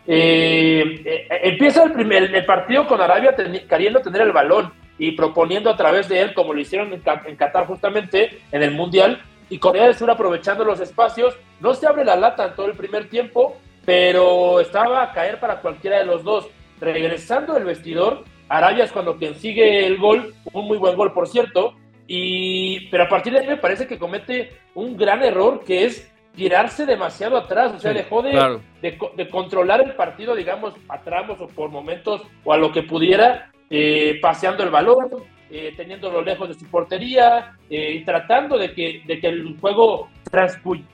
eh, 0.05 1.01
eh, 1.05 1.27
empieza 1.43 1.83
el, 1.83 1.93
primer, 1.93 2.23
el 2.23 2.45
partido 2.45 2.85
con 2.87 2.99
Arabia 2.99 3.33
queriendo 3.69 4.01
tener 4.01 4.21
el 4.21 4.33
balón 4.33 4.73
y 4.97 5.11
proponiendo 5.13 5.69
a 5.69 5.77
través 5.77 6.09
de 6.09 6.21
él, 6.21 6.33
como 6.33 6.53
lo 6.53 6.59
hicieron 6.59 6.93
en, 6.93 7.35
Qatar 7.35 7.65
justamente 7.65 8.41
en 8.51 8.63
el 8.63 8.71
Mundial, 8.71 9.21
y 9.49 9.59
Corea 9.59 9.85
del 9.85 9.95
Sur 9.95 10.09
aprovechando 10.09 10.63
los 10.63 10.79
espacios, 10.79 11.35
no 11.59 11.73
se 11.73 11.87
abre 11.87 12.05
la 12.05 12.15
lata 12.15 12.45
en 12.45 12.55
todo 12.55 12.67
el 12.67 12.73
primer 12.73 13.09
tiempo, 13.09 13.57
pero 13.85 14.59
estaba 14.59 15.03
a 15.03 15.13
caer 15.13 15.39
para 15.39 15.61
cualquiera 15.61 15.99
de 15.99 16.05
los 16.05 16.23
dos. 16.23 16.47
Regresando 16.79 17.53
del 17.53 17.65
vestidor, 17.65 18.23
Arabia 18.49 18.83
es 18.83 18.91
cuando 18.91 19.17
quien 19.17 19.35
sigue 19.35 19.85
el 19.85 19.97
gol, 19.97 20.33
un 20.51 20.67
muy 20.67 20.77
buen 20.77 20.95
gol 20.95 21.13
por 21.13 21.27
cierto, 21.27 21.75
y, 22.07 22.89
pero 22.89 23.05
a 23.05 23.09
partir 23.09 23.33
de 23.33 23.39
ahí 23.39 23.47
me 23.47 23.57
parece 23.57 23.87
que 23.87 23.97
comete 23.97 24.51
un 24.75 24.97
gran 24.97 25.23
error 25.23 25.63
que 25.63 25.85
es 25.85 26.11
tirarse 26.35 26.85
demasiado 26.85 27.37
atrás, 27.37 27.73
o 27.75 27.79
sea, 27.79 27.93
dejó 27.93 28.21
de, 28.21 28.59
de, 28.81 29.29
controlar 29.29 29.81
el 29.81 29.95
partido, 29.95 30.35
digamos, 30.35 30.73
a 30.89 30.99
tramos 31.01 31.39
o 31.39 31.47
por 31.47 31.69
momentos 31.69 32.23
o 32.43 32.53
a 32.53 32.57
lo 32.57 32.71
que 32.71 32.83
pudiera, 32.83 33.51
eh, 33.69 34.19
paseando 34.21 34.63
el 34.63 34.71
balón, 34.71 35.09
eh, 35.51 35.73
teniéndolo 35.77 36.21
lejos 36.21 36.49
de 36.49 36.55
su 36.55 36.65
portería 36.65 37.55
eh, 37.69 37.93
y 37.93 38.03
tratando 38.03 38.57
de 38.57 38.73
que, 38.73 39.03
de 39.05 39.19
que 39.19 39.27
el 39.27 39.55
juego 39.59 40.09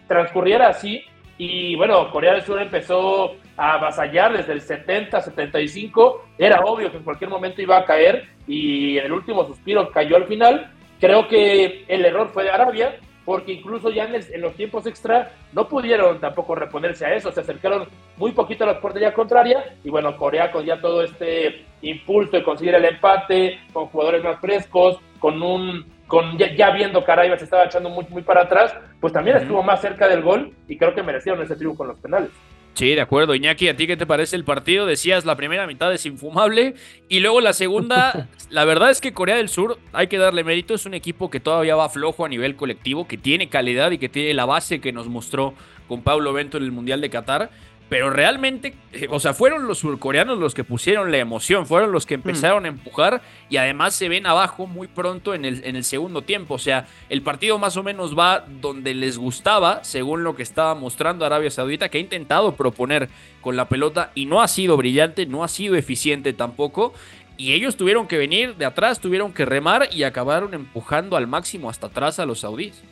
transcurriera 0.07 0.67
así. 0.67 1.01
Y 1.39 1.73
bueno, 1.77 2.11
Corea 2.11 2.33
del 2.33 2.43
Sur 2.43 2.61
empezó 2.61 3.35
a 3.55 3.75
avasallar 3.75 4.35
desde 4.35 4.51
el 4.51 4.61
70, 4.61 5.21
75. 5.21 6.25
Era 6.37 6.59
obvio 6.65 6.91
que 6.91 6.97
en 6.97 7.03
cualquier 7.03 7.29
momento 7.29 7.61
iba 7.61 7.77
a 7.77 7.85
caer 7.85 8.27
y 8.45 8.97
en 8.97 9.05
el 9.05 9.13
último 9.13 9.45
suspiro 9.47 9.89
cayó 9.89 10.17
al 10.17 10.25
final. 10.25 10.69
Creo 10.99 11.29
que 11.29 11.85
el 11.87 12.03
error 12.03 12.27
fue 12.33 12.43
de 12.43 12.49
Arabia, 12.49 12.99
porque 13.23 13.53
incluso 13.53 13.89
ya 13.89 14.03
en, 14.03 14.41
los 14.41 14.53
tiempos 14.55 14.85
extra 14.85 15.31
no 15.53 15.69
pudieron 15.69 16.19
tampoco 16.19 16.55
reponerse 16.55 17.05
a 17.05 17.15
eso, 17.15 17.31
se 17.31 17.39
acercaron 17.39 17.87
muy 18.17 18.33
poquito 18.33 18.65
a 18.65 18.67
la 18.67 18.81
portería 18.81 19.13
contraria 19.13 19.77
y 19.81 19.89
bueno, 19.89 20.17
Corea 20.17 20.51
con 20.51 20.65
ya 20.65 20.81
todo 20.81 21.03
este 21.03 21.63
impulso 21.81 22.35
de 22.35 22.43
conseguir 22.43 22.75
el 22.75 22.83
empate, 22.83 23.59
con 23.71 23.85
jugadores 23.85 24.25
más 24.25 24.41
frescos, 24.41 24.97
con 25.19 25.41
un 25.41 25.85
con 26.09 26.37
ya, 26.39 26.71
viendo 26.71 27.05
que 27.05 27.37
se 27.37 27.43
estaba 27.43 27.65
echando 27.65 27.89
muy, 27.89 28.03
muy 28.09 28.23
para 28.23 28.41
atrás, 28.41 28.73
pues 28.99 29.13
también 29.13 29.37
estuvo 29.37 29.61
más 29.61 29.79
cerca 29.79 30.07
del 30.07 30.23
gol 30.23 30.51
y 30.67 30.75
creo 30.75 30.95
que 30.95 31.03
merecieron 31.03 31.41
ese 31.43 31.55
triunfo 31.55 31.77
con 31.77 31.87
los 31.87 31.99
penales. 31.99 32.31
Sí, 32.73 32.95
de 32.95 33.01
acuerdo. 33.01 33.35
Iñaki, 33.35 33.67
¿a 33.67 33.77
ti 33.77 33.85
qué 33.85 33.95
te 33.95 34.07
parece 34.07 34.35
el 34.35 34.43
partido? 34.43 34.87
Decías 34.87 35.23
la 35.23 35.35
primera 35.35 35.67
mitad 35.67 35.93
es 35.93 36.05
infumable 36.07 36.73
y 37.09 37.19
luego 37.19 37.41
la 37.41 37.53
segunda, 37.53 38.27
la 38.49 38.65
verdad 38.65 38.89
es 38.89 39.01
que 39.01 39.13
Corea 39.13 39.35
del 39.35 39.49
Sur, 39.49 39.77
hay 39.93 40.07
que 40.07 40.17
darle 40.17 40.43
mérito, 40.43 40.73
es 40.73 40.87
un 40.87 40.95
equipo 40.95 41.29
que 41.29 41.39
todavía 41.39 41.75
va 41.75 41.89
flojo 41.89 42.25
a 42.25 42.29
nivel 42.29 42.55
colectivo, 42.55 43.07
que 43.07 43.17
tiene 43.17 43.47
calidad 43.47 43.91
y 43.91 43.99
que 43.99 44.09
tiene 44.09 44.33
la 44.33 44.45
base 44.45 44.81
que 44.81 44.91
nos 44.91 45.07
mostró 45.07 45.53
con 45.87 46.01
Pablo 46.01 46.33
Bento 46.33 46.57
en 46.57 46.63
el 46.63 46.71
Mundial 46.71 47.01
de 47.01 47.11
Qatar 47.11 47.51
pero 47.89 48.11
realmente, 48.11 48.75
eh, 48.93 49.07
o 49.09 49.19
sea, 49.19 49.33
fueron 49.33 49.67
los 49.67 49.79
surcoreanos 49.79 50.37
los 50.37 50.53
que 50.53 50.63
pusieron 50.63 51.11
la 51.11 51.17
emoción, 51.17 51.65
fueron 51.65 51.91
los 51.91 52.05
que 52.05 52.17
hmm. 52.17 52.21
empezaron 52.21 52.65
a 52.65 52.67
empujar 52.67 53.21
y 53.49 53.57
además 53.57 53.95
se 53.95 54.07
ven 54.07 54.27
abajo 54.27 54.67
muy 54.67 54.87
pronto 54.87 55.33
en 55.33 55.43
el, 55.43 55.63
en 55.65 55.75
el 55.75 55.83
segundo 55.83 56.21
tiempo. 56.21 56.53
O 56.53 56.59
sea, 56.59 56.87
el 57.09 57.23
partido 57.23 57.57
más 57.57 57.77
o 57.77 57.83
menos 57.83 58.17
va 58.17 58.45
donde 58.61 58.93
les 58.93 59.17
gustaba, 59.17 59.83
según 59.83 60.23
lo 60.23 60.35
que 60.35 60.43
estaba 60.43 60.75
mostrando 60.75 61.25
Arabia 61.25 61.49
Saudita, 61.49 61.89
que 61.89 61.97
ha 61.97 62.01
intentado 62.01 62.55
proponer 62.55 63.09
con 63.41 63.57
la 63.57 63.67
pelota 63.67 64.11
y 64.13 64.27
no 64.27 64.41
ha 64.41 64.47
sido 64.47 64.77
brillante, 64.77 65.25
no 65.25 65.43
ha 65.43 65.47
sido 65.47 65.75
eficiente 65.75 66.31
tampoco. 66.33 66.93
Y 67.37 67.53
ellos 67.53 67.75
tuvieron 67.75 68.07
que 68.07 68.17
venir 68.17 68.55
de 68.55 68.65
atrás, 68.65 68.99
tuvieron 68.99 69.33
que 69.33 69.45
remar 69.45 69.89
y 69.91 70.03
acabaron 70.03 70.53
empujando 70.53 71.15
al 71.17 71.25
máximo 71.25 71.69
hasta 71.69 71.87
atrás 71.87 72.19
a 72.19 72.25
los 72.25 72.41
saudíes. 72.41 72.83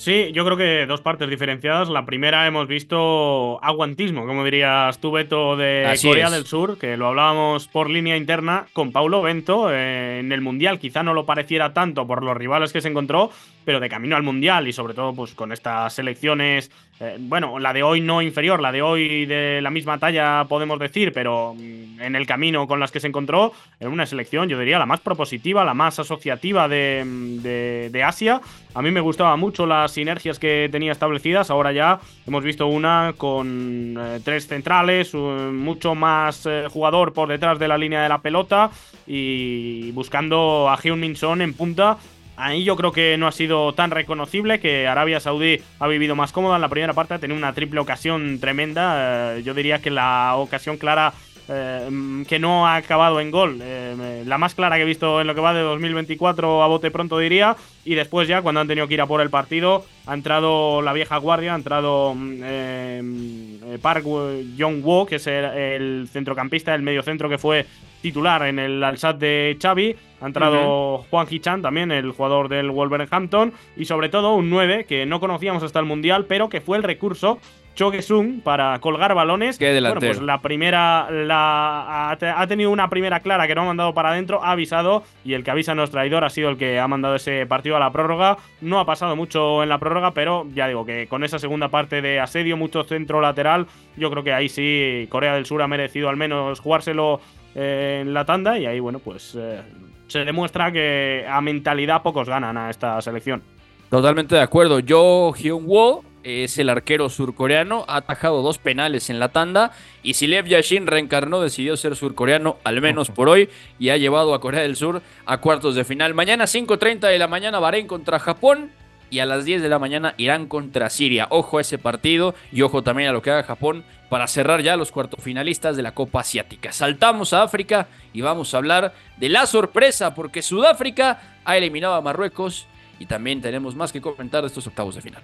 Sí, 0.00 0.32
yo 0.32 0.46
creo 0.46 0.56
que 0.56 0.86
dos 0.86 1.02
partes 1.02 1.28
diferenciadas. 1.28 1.90
La 1.90 2.06
primera 2.06 2.46
hemos 2.46 2.66
visto 2.66 3.62
aguantismo, 3.62 4.24
como 4.24 4.42
dirías 4.46 4.98
tú, 4.98 5.10
Beto, 5.10 5.58
de 5.58 5.94
Corea 6.00 6.30
del 6.30 6.46
Sur, 6.46 6.78
que 6.78 6.96
lo 6.96 7.08
hablábamos 7.08 7.68
por 7.68 7.90
línea 7.90 8.16
interna 8.16 8.64
con 8.72 8.92
Paulo 8.92 9.20
Bento 9.20 9.70
eh, 9.70 10.20
en 10.20 10.32
el 10.32 10.40
Mundial. 10.40 10.78
Quizá 10.78 11.02
no 11.02 11.12
lo 11.12 11.26
pareciera 11.26 11.74
tanto 11.74 12.06
por 12.06 12.24
los 12.24 12.34
rivales 12.34 12.72
que 12.72 12.80
se 12.80 12.88
encontró, 12.88 13.30
pero 13.64 13.80
de 13.80 13.88
camino 13.88 14.16
al 14.16 14.22
Mundial 14.22 14.68
y 14.68 14.72
sobre 14.72 14.94
todo 14.94 15.14
pues 15.14 15.34
con 15.34 15.52
estas 15.52 15.92
selecciones, 15.94 16.70
eh, 17.00 17.16
bueno, 17.18 17.58
la 17.58 17.72
de 17.72 17.82
hoy 17.82 18.00
no 18.00 18.20
inferior, 18.20 18.60
la 18.60 18.72
de 18.72 18.82
hoy 18.82 19.26
de 19.26 19.60
la 19.62 19.70
misma 19.70 19.98
talla 19.98 20.44
podemos 20.48 20.78
decir, 20.78 21.12
pero 21.12 21.54
mm, 21.54 22.00
en 22.00 22.16
el 22.16 22.26
camino 22.26 22.66
con 22.66 22.80
las 22.80 22.90
que 22.90 23.00
se 23.00 23.06
encontró, 23.06 23.52
en 23.78 23.88
una 23.88 24.06
selección 24.06 24.48
yo 24.48 24.58
diría 24.58 24.78
la 24.78 24.86
más 24.86 25.00
propositiva, 25.00 25.64
la 25.64 25.74
más 25.74 25.98
asociativa 25.98 26.68
de, 26.68 27.04
de, 27.42 27.88
de 27.90 28.02
Asia. 28.02 28.40
A 28.74 28.82
mí 28.82 28.90
me 28.90 29.00
gustaba 29.00 29.36
mucho 29.36 29.66
las 29.66 29.92
sinergias 29.92 30.38
que 30.38 30.68
tenía 30.70 30.92
establecidas. 30.92 31.50
Ahora 31.50 31.72
ya 31.72 32.00
hemos 32.26 32.44
visto 32.44 32.66
una 32.66 33.14
con 33.16 33.96
eh, 33.98 34.20
tres 34.24 34.46
centrales, 34.46 35.14
mucho 35.14 35.94
más 35.94 36.46
eh, 36.46 36.66
jugador 36.70 37.12
por 37.12 37.28
detrás 37.28 37.58
de 37.58 37.68
la 37.68 37.78
línea 37.78 38.02
de 38.02 38.08
la 38.08 38.18
pelota 38.18 38.70
y 39.06 39.90
buscando 39.92 40.68
a 40.68 40.76
Hyun 40.76 41.00
Min 41.00 41.16
Son 41.16 41.42
en 41.42 41.54
punta. 41.54 41.98
Ahí 42.42 42.64
yo 42.64 42.74
creo 42.74 42.90
que 42.90 43.18
no 43.18 43.26
ha 43.26 43.32
sido 43.32 43.74
tan 43.74 43.90
reconocible, 43.90 44.60
que 44.60 44.88
Arabia 44.88 45.20
Saudí 45.20 45.60
ha 45.78 45.86
vivido 45.86 46.16
más 46.16 46.32
cómoda 46.32 46.56
en 46.56 46.62
la 46.62 46.70
primera 46.70 46.94
parte, 46.94 47.12
ha 47.12 47.18
tenido 47.18 47.36
una 47.36 47.52
triple 47.52 47.80
ocasión 47.80 48.40
tremenda. 48.40 49.36
Eh, 49.36 49.42
yo 49.42 49.52
diría 49.52 49.80
que 49.82 49.90
la 49.90 50.34
ocasión 50.36 50.78
clara 50.78 51.12
eh, 51.52 52.24
que 52.28 52.38
no 52.38 52.68
ha 52.68 52.76
acabado 52.76 53.20
en 53.20 53.32
gol. 53.32 53.58
Eh, 53.60 54.22
la 54.24 54.38
más 54.38 54.54
clara 54.54 54.76
que 54.76 54.82
he 54.82 54.86
visto 54.86 55.20
en 55.20 55.26
lo 55.26 55.34
que 55.34 55.40
va 55.40 55.52
de 55.52 55.62
2024 55.62 56.62
a 56.62 56.66
bote 56.68 56.92
pronto 56.92 57.18
diría. 57.18 57.56
Y 57.84 57.96
después 57.96 58.28
ya 58.28 58.40
cuando 58.40 58.60
han 58.60 58.68
tenido 58.68 58.86
que 58.86 58.94
ir 58.94 59.00
a 59.00 59.06
por 59.06 59.20
el 59.20 59.30
partido 59.30 59.84
ha 60.06 60.14
entrado 60.14 60.80
la 60.80 60.92
vieja 60.92 61.16
guardia, 61.16 61.54
ha 61.54 61.56
entrado 61.56 62.14
mm, 62.14 62.40
eh, 62.44 63.78
Park 63.82 64.04
Jong-woo, 64.04 65.06
que 65.06 65.16
es 65.16 65.26
el, 65.26 66.08
centrocampista, 66.12 66.72
el 66.74 66.82
mediocentro 66.82 67.28
que 67.28 67.38
fue 67.38 67.66
titular 68.00 68.46
en 68.46 68.60
el 68.60 68.84
Alsat 68.84 69.18
de 69.18 69.58
Xavi. 69.60 69.96
Ha 70.20 70.26
entrado 70.26 71.04
Juan 71.10 71.26
Hichan 71.28 71.62
también, 71.62 71.90
el 71.90 72.12
jugador 72.12 72.48
del 72.48 72.70
Wolverhampton. 72.70 73.52
Y 73.76 73.86
sobre 73.86 74.08
todo 74.08 74.34
un 74.34 74.50
9 74.50 74.84
que 74.84 75.04
no 75.04 75.18
conocíamos 75.18 75.64
hasta 75.64 75.80
el 75.80 75.86
Mundial, 75.86 76.26
pero 76.28 76.48
que 76.48 76.60
fue 76.60 76.76
el 76.76 76.84
recurso 76.84 77.38
Chogesung 77.74 78.40
para 78.40 78.78
colgar 78.80 79.14
balones. 79.14 79.58
Qué 79.58 79.80
bueno, 79.80 80.00
pues 80.00 80.20
la 80.20 80.42
primera 80.42 81.08
la, 81.10 82.10
ha, 82.10 82.46
tenido 82.46 82.70
una 82.70 82.90
primera 82.90 83.20
clara 83.20 83.46
que 83.46 83.54
no 83.54 83.62
ha 83.62 83.66
mandado 83.66 83.94
para 83.94 84.10
adentro, 84.10 84.42
ha 84.44 84.52
avisado 84.52 85.04
y 85.24 85.34
el 85.34 85.44
que 85.44 85.50
avisa 85.50 85.74
no 85.74 85.84
es 85.84 85.90
traidor, 85.90 86.24
ha 86.24 86.30
sido 86.30 86.50
el 86.50 86.56
que 86.56 86.78
ha 86.78 86.88
mandado 86.88 87.14
ese 87.14 87.46
partido 87.46 87.76
a 87.76 87.80
la 87.80 87.90
prórroga. 87.90 88.38
No 88.60 88.80
ha 88.80 88.86
pasado 88.86 89.16
mucho 89.16 89.62
en 89.62 89.68
la 89.68 89.78
prórroga, 89.78 90.12
pero 90.12 90.46
ya 90.54 90.68
digo 90.68 90.84
que 90.84 91.06
con 91.06 91.24
esa 91.24 91.38
segunda 91.38 91.68
parte 91.68 92.02
de 92.02 92.20
asedio, 92.20 92.56
mucho 92.56 92.84
centro 92.84 93.20
lateral, 93.20 93.66
yo 93.96 94.10
creo 94.10 94.24
que 94.24 94.32
ahí 94.32 94.48
sí 94.48 95.06
Corea 95.08 95.34
del 95.34 95.46
Sur 95.46 95.62
ha 95.62 95.68
merecido 95.68 96.08
al 96.08 96.16
menos 96.16 96.60
jugárselo 96.60 97.20
eh, 97.54 98.00
en 98.02 98.12
la 98.12 98.24
tanda 98.24 98.58
y 98.58 98.66
ahí 98.66 98.80
bueno, 98.80 98.98
pues 98.98 99.36
eh, 99.38 99.60
se 100.06 100.24
demuestra 100.24 100.72
que 100.72 101.24
a 101.28 101.40
mentalidad 101.40 102.02
pocos 102.02 102.28
ganan 102.28 102.56
a 102.56 102.70
esta 102.70 103.00
selección. 103.00 103.42
Totalmente 103.88 104.36
de 104.36 104.40
acuerdo. 104.40 104.78
Yo, 104.78 105.32
Hyun 105.32 105.64
Woo, 105.66 106.04
es 106.22 106.58
el 106.58 106.68
arquero 106.68 107.08
surcoreano, 107.08 107.84
ha 107.88 107.96
atajado 107.96 108.42
dos 108.42 108.58
penales 108.58 109.10
en 109.10 109.18
la 109.18 109.30
tanda 109.30 109.72
y 110.02 110.14
si 110.14 110.26
Lev 110.26 110.46
Yashin 110.46 110.86
reencarnó, 110.86 111.40
decidió 111.40 111.76
ser 111.76 111.96
surcoreano, 111.96 112.58
al 112.64 112.80
menos 112.80 113.10
por 113.14 113.28
hoy, 113.28 113.48
y 113.78 113.90
ha 113.90 113.96
llevado 113.96 114.34
a 114.34 114.40
Corea 114.40 114.62
del 114.62 114.76
Sur 114.76 115.02
a 115.26 115.38
cuartos 115.38 115.74
de 115.74 115.84
final. 115.84 116.14
Mañana 116.14 116.44
5.30 116.44 117.08
de 117.08 117.18
la 117.18 117.28
mañana 117.28 117.58
Bahrein 117.58 117.86
contra 117.86 118.18
Japón 118.18 118.70
y 119.10 119.18
a 119.18 119.26
las 119.26 119.44
10 119.44 119.62
de 119.62 119.68
la 119.68 119.78
mañana 119.78 120.14
Irán 120.16 120.46
contra 120.46 120.88
Siria. 120.88 121.26
Ojo 121.30 121.58
a 121.58 121.62
ese 121.62 121.78
partido 121.78 122.34
y 122.52 122.62
ojo 122.62 122.82
también 122.82 123.08
a 123.08 123.12
lo 123.12 123.22
que 123.22 123.30
haga 123.30 123.42
Japón 123.42 123.84
para 124.08 124.26
cerrar 124.26 124.62
ya 124.62 124.76
los 124.76 124.92
cuartos 124.92 125.22
finalistas 125.22 125.76
de 125.76 125.82
la 125.82 125.94
Copa 125.94 126.20
Asiática. 126.20 126.72
Saltamos 126.72 127.32
a 127.32 127.42
África 127.42 127.88
y 128.12 128.20
vamos 128.20 128.54
a 128.54 128.58
hablar 128.58 128.94
de 129.18 129.28
la 129.28 129.46
sorpresa 129.46 130.14
porque 130.14 130.42
Sudáfrica 130.42 131.38
ha 131.44 131.56
eliminado 131.56 131.94
a 131.94 132.00
Marruecos 132.00 132.66
y 132.98 133.06
también 133.06 133.40
tenemos 133.40 133.74
más 133.74 133.92
que 133.92 134.00
comentar 134.00 134.42
de 134.42 134.48
estos 134.48 134.66
octavos 134.66 134.94
de 134.94 135.02
final. 135.02 135.22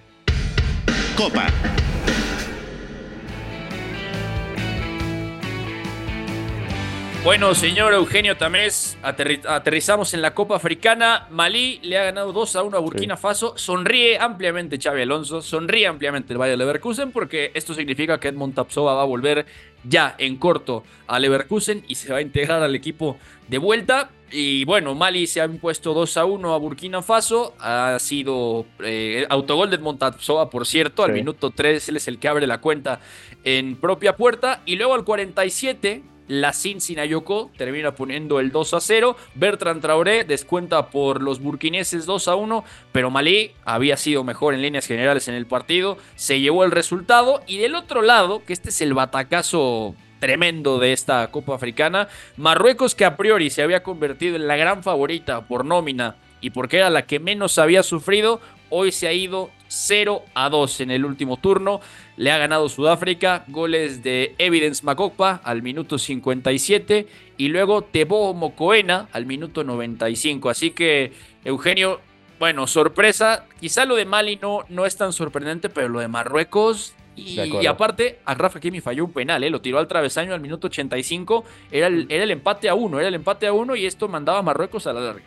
Bueno, 7.23 7.53
señor 7.55 7.93
Eugenio 7.93 8.37
Tamés, 8.37 8.97
aterri- 9.03 9.41
aterrizamos 9.45 10.13
en 10.13 10.21
la 10.21 10.33
Copa 10.33 10.55
Africana. 10.55 11.27
Malí 11.29 11.79
le 11.83 11.97
ha 11.97 12.03
ganado 12.05 12.31
2 12.31 12.55
a 12.55 12.63
1 12.63 12.77
a 12.77 12.79
Burkina 12.79 13.17
Faso. 13.17 13.57
Sonríe 13.57 14.17
ampliamente 14.17 14.79
Xavi 14.81 15.01
Alonso, 15.01 15.41
sonríe 15.41 15.87
ampliamente 15.87 16.31
el 16.31 16.39
Bayer 16.39 16.57
Leverkusen 16.57 17.11
porque 17.11 17.51
esto 17.53 17.73
significa 17.73 18.17
que 18.19 18.29
Edmond 18.29 18.55
Tapsoba 18.55 18.93
va 18.93 19.01
a 19.01 19.05
volver 19.05 19.45
ya 19.83 20.15
en 20.17 20.37
corto 20.37 20.83
a 21.07 21.19
Leverkusen 21.19 21.83
y 21.89 21.95
se 21.95 22.13
va 22.13 22.19
a 22.19 22.21
integrar 22.21 22.63
al 22.63 22.75
equipo 22.75 23.17
de 23.49 23.57
vuelta. 23.57 24.09
Y 24.31 24.65
bueno, 24.65 24.93
Mali 24.93 25.25
se 25.25 25.39
ha 25.41 25.45
impuesto 25.45 25.93
2 25.93 26.17
a 26.17 26.25
1 26.25 26.53
a 26.53 26.57
Burkina 26.57 27.01
Faso. 27.01 27.53
Ha 27.59 27.97
sido 27.99 28.65
eh, 28.83 29.25
autogol 29.29 29.69
de 29.69 29.77
Edmond 29.77 29.99
Tapsoba, 29.99 30.49
por 30.49 30.65
cierto. 30.67 31.03
Al 31.03 31.11
Sí. 31.11 31.15
minuto 31.19 31.51
3 31.51 31.87
él 31.89 31.95
es 31.97 32.07
el 32.07 32.19
que 32.19 32.27
abre 32.27 32.45
la 32.45 32.59
cuenta 32.59 32.99
en 33.45 33.77
propia 33.77 34.15
puerta. 34.17 34.61
Y 34.65 34.75
luego 34.75 34.95
al 34.95 35.05
47 35.05 36.03
la 36.27 36.51
Sin 36.51 36.81
Sinayoko 36.81 37.51
termina 37.57 37.95
poniendo 37.95 38.41
el 38.41 38.51
2 38.51 38.73
a 38.73 38.81
0. 38.81 39.15
Bertrand 39.35 39.81
Traoré 39.81 40.25
descuenta 40.25 40.89
por 40.89 41.21
los 41.21 41.39
burkineses 41.39 42.05
2 42.05 42.27
a 42.27 42.35
1. 42.35 42.65
Pero 42.91 43.09
Malí 43.09 43.51
había 43.63 43.95
sido 43.95 44.25
mejor 44.25 44.53
en 44.53 44.61
líneas 44.61 44.87
generales 44.87 45.29
en 45.29 45.35
el 45.35 45.45
partido. 45.45 45.97
Se 46.15 46.41
llevó 46.41 46.65
el 46.65 46.71
resultado. 46.71 47.41
Y 47.47 47.59
del 47.59 47.75
otro 47.75 48.01
lado, 48.01 48.43
que 48.45 48.51
este 48.51 48.69
es 48.69 48.81
el 48.81 48.93
batacazo 48.93 49.95
tremendo 50.19 50.79
de 50.79 50.93
esta 50.93 51.27
Copa 51.31 51.55
Africana, 51.55 52.07
Marruecos 52.37 52.95
que 52.95 53.05
a 53.05 53.17
priori 53.17 53.49
se 53.49 53.61
había 53.61 53.83
convertido 53.83 54.35
en 54.35 54.47
la 54.47 54.55
gran 54.55 54.83
favorita 54.83 55.47
por 55.47 55.65
nómina 55.65 56.15
y 56.41 56.51
porque 56.51 56.77
era 56.77 56.89
la 56.89 57.05
que 57.05 57.19
menos 57.19 57.57
había 57.57 57.83
sufrido, 57.83 58.41
hoy 58.69 58.91
se 58.91 59.07
ha 59.07 59.13
ido 59.13 59.49
0 59.67 60.23
a 60.33 60.49
2 60.49 60.81
en 60.81 60.91
el 60.91 61.05
último 61.05 61.37
turno. 61.37 61.81
Le 62.15 62.31
ha 62.31 62.37
ganado 62.37 62.69
Sudáfrica, 62.69 63.43
goles 63.47 64.03
de 64.03 64.35
Evidence 64.37 64.85
Makokpa 64.85 65.41
al 65.43 65.61
minuto 65.61 65.97
57 65.97 67.07
y 67.37 67.47
luego 67.49 67.83
Tebo 67.83 68.33
Mokoena 68.33 69.09
al 69.11 69.25
minuto 69.25 69.63
95. 69.63 70.49
Así 70.49 70.71
que, 70.71 71.13
Eugenio, 71.43 72.01
bueno, 72.39 72.67
sorpresa. 72.67 73.45
Quizá 73.59 73.85
lo 73.85 73.95
de 73.95 74.05
Mali 74.05 74.37
no, 74.41 74.63
no 74.69 74.85
es 74.85 74.95
tan 74.95 75.13
sorprendente, 75.13 75.69
pero 75.69 75.89
lo 75.89 75.99
de 75.99 76.07
Marruecos. 76.07 76.93
Y, 77.17 77.39
y 77.61 77.65
aparte, 77.65 78.19
Agraf 78.25 78.55
Hakimi 78.55 78.79
falló 78.79 79.05
un 79.05 79.11
penal, 79.11 79.43
¿eh? 79.43 79.49
lo 79.49 79.59
tiró 79.59 79.79
al 79.79 79.87
travesaño 79.87 80.33
al 80.33 80.39
minuto 80.39 80.67
85. 80.67 81.43
Era 81.71 81.87
el, 81.87 82.05
era 82.09 82.23
el 82.23 82.31
empate 82.31 82.69
a 82.69 82.75
uno, 82.75 82.99
era 82.99 83.07
el 83.07 83.15
empate 83.15 83.47
a 83.47 83.53
uno 83.53 83.75
y 83.75 83.85
esto 83.85 84.07
mandaba 84.07 84.39
a 84.39 84.43
Marruecos 84.43 84.85
a 84.85 84.93
la 84.93 85.01
larga. 85.01 85.23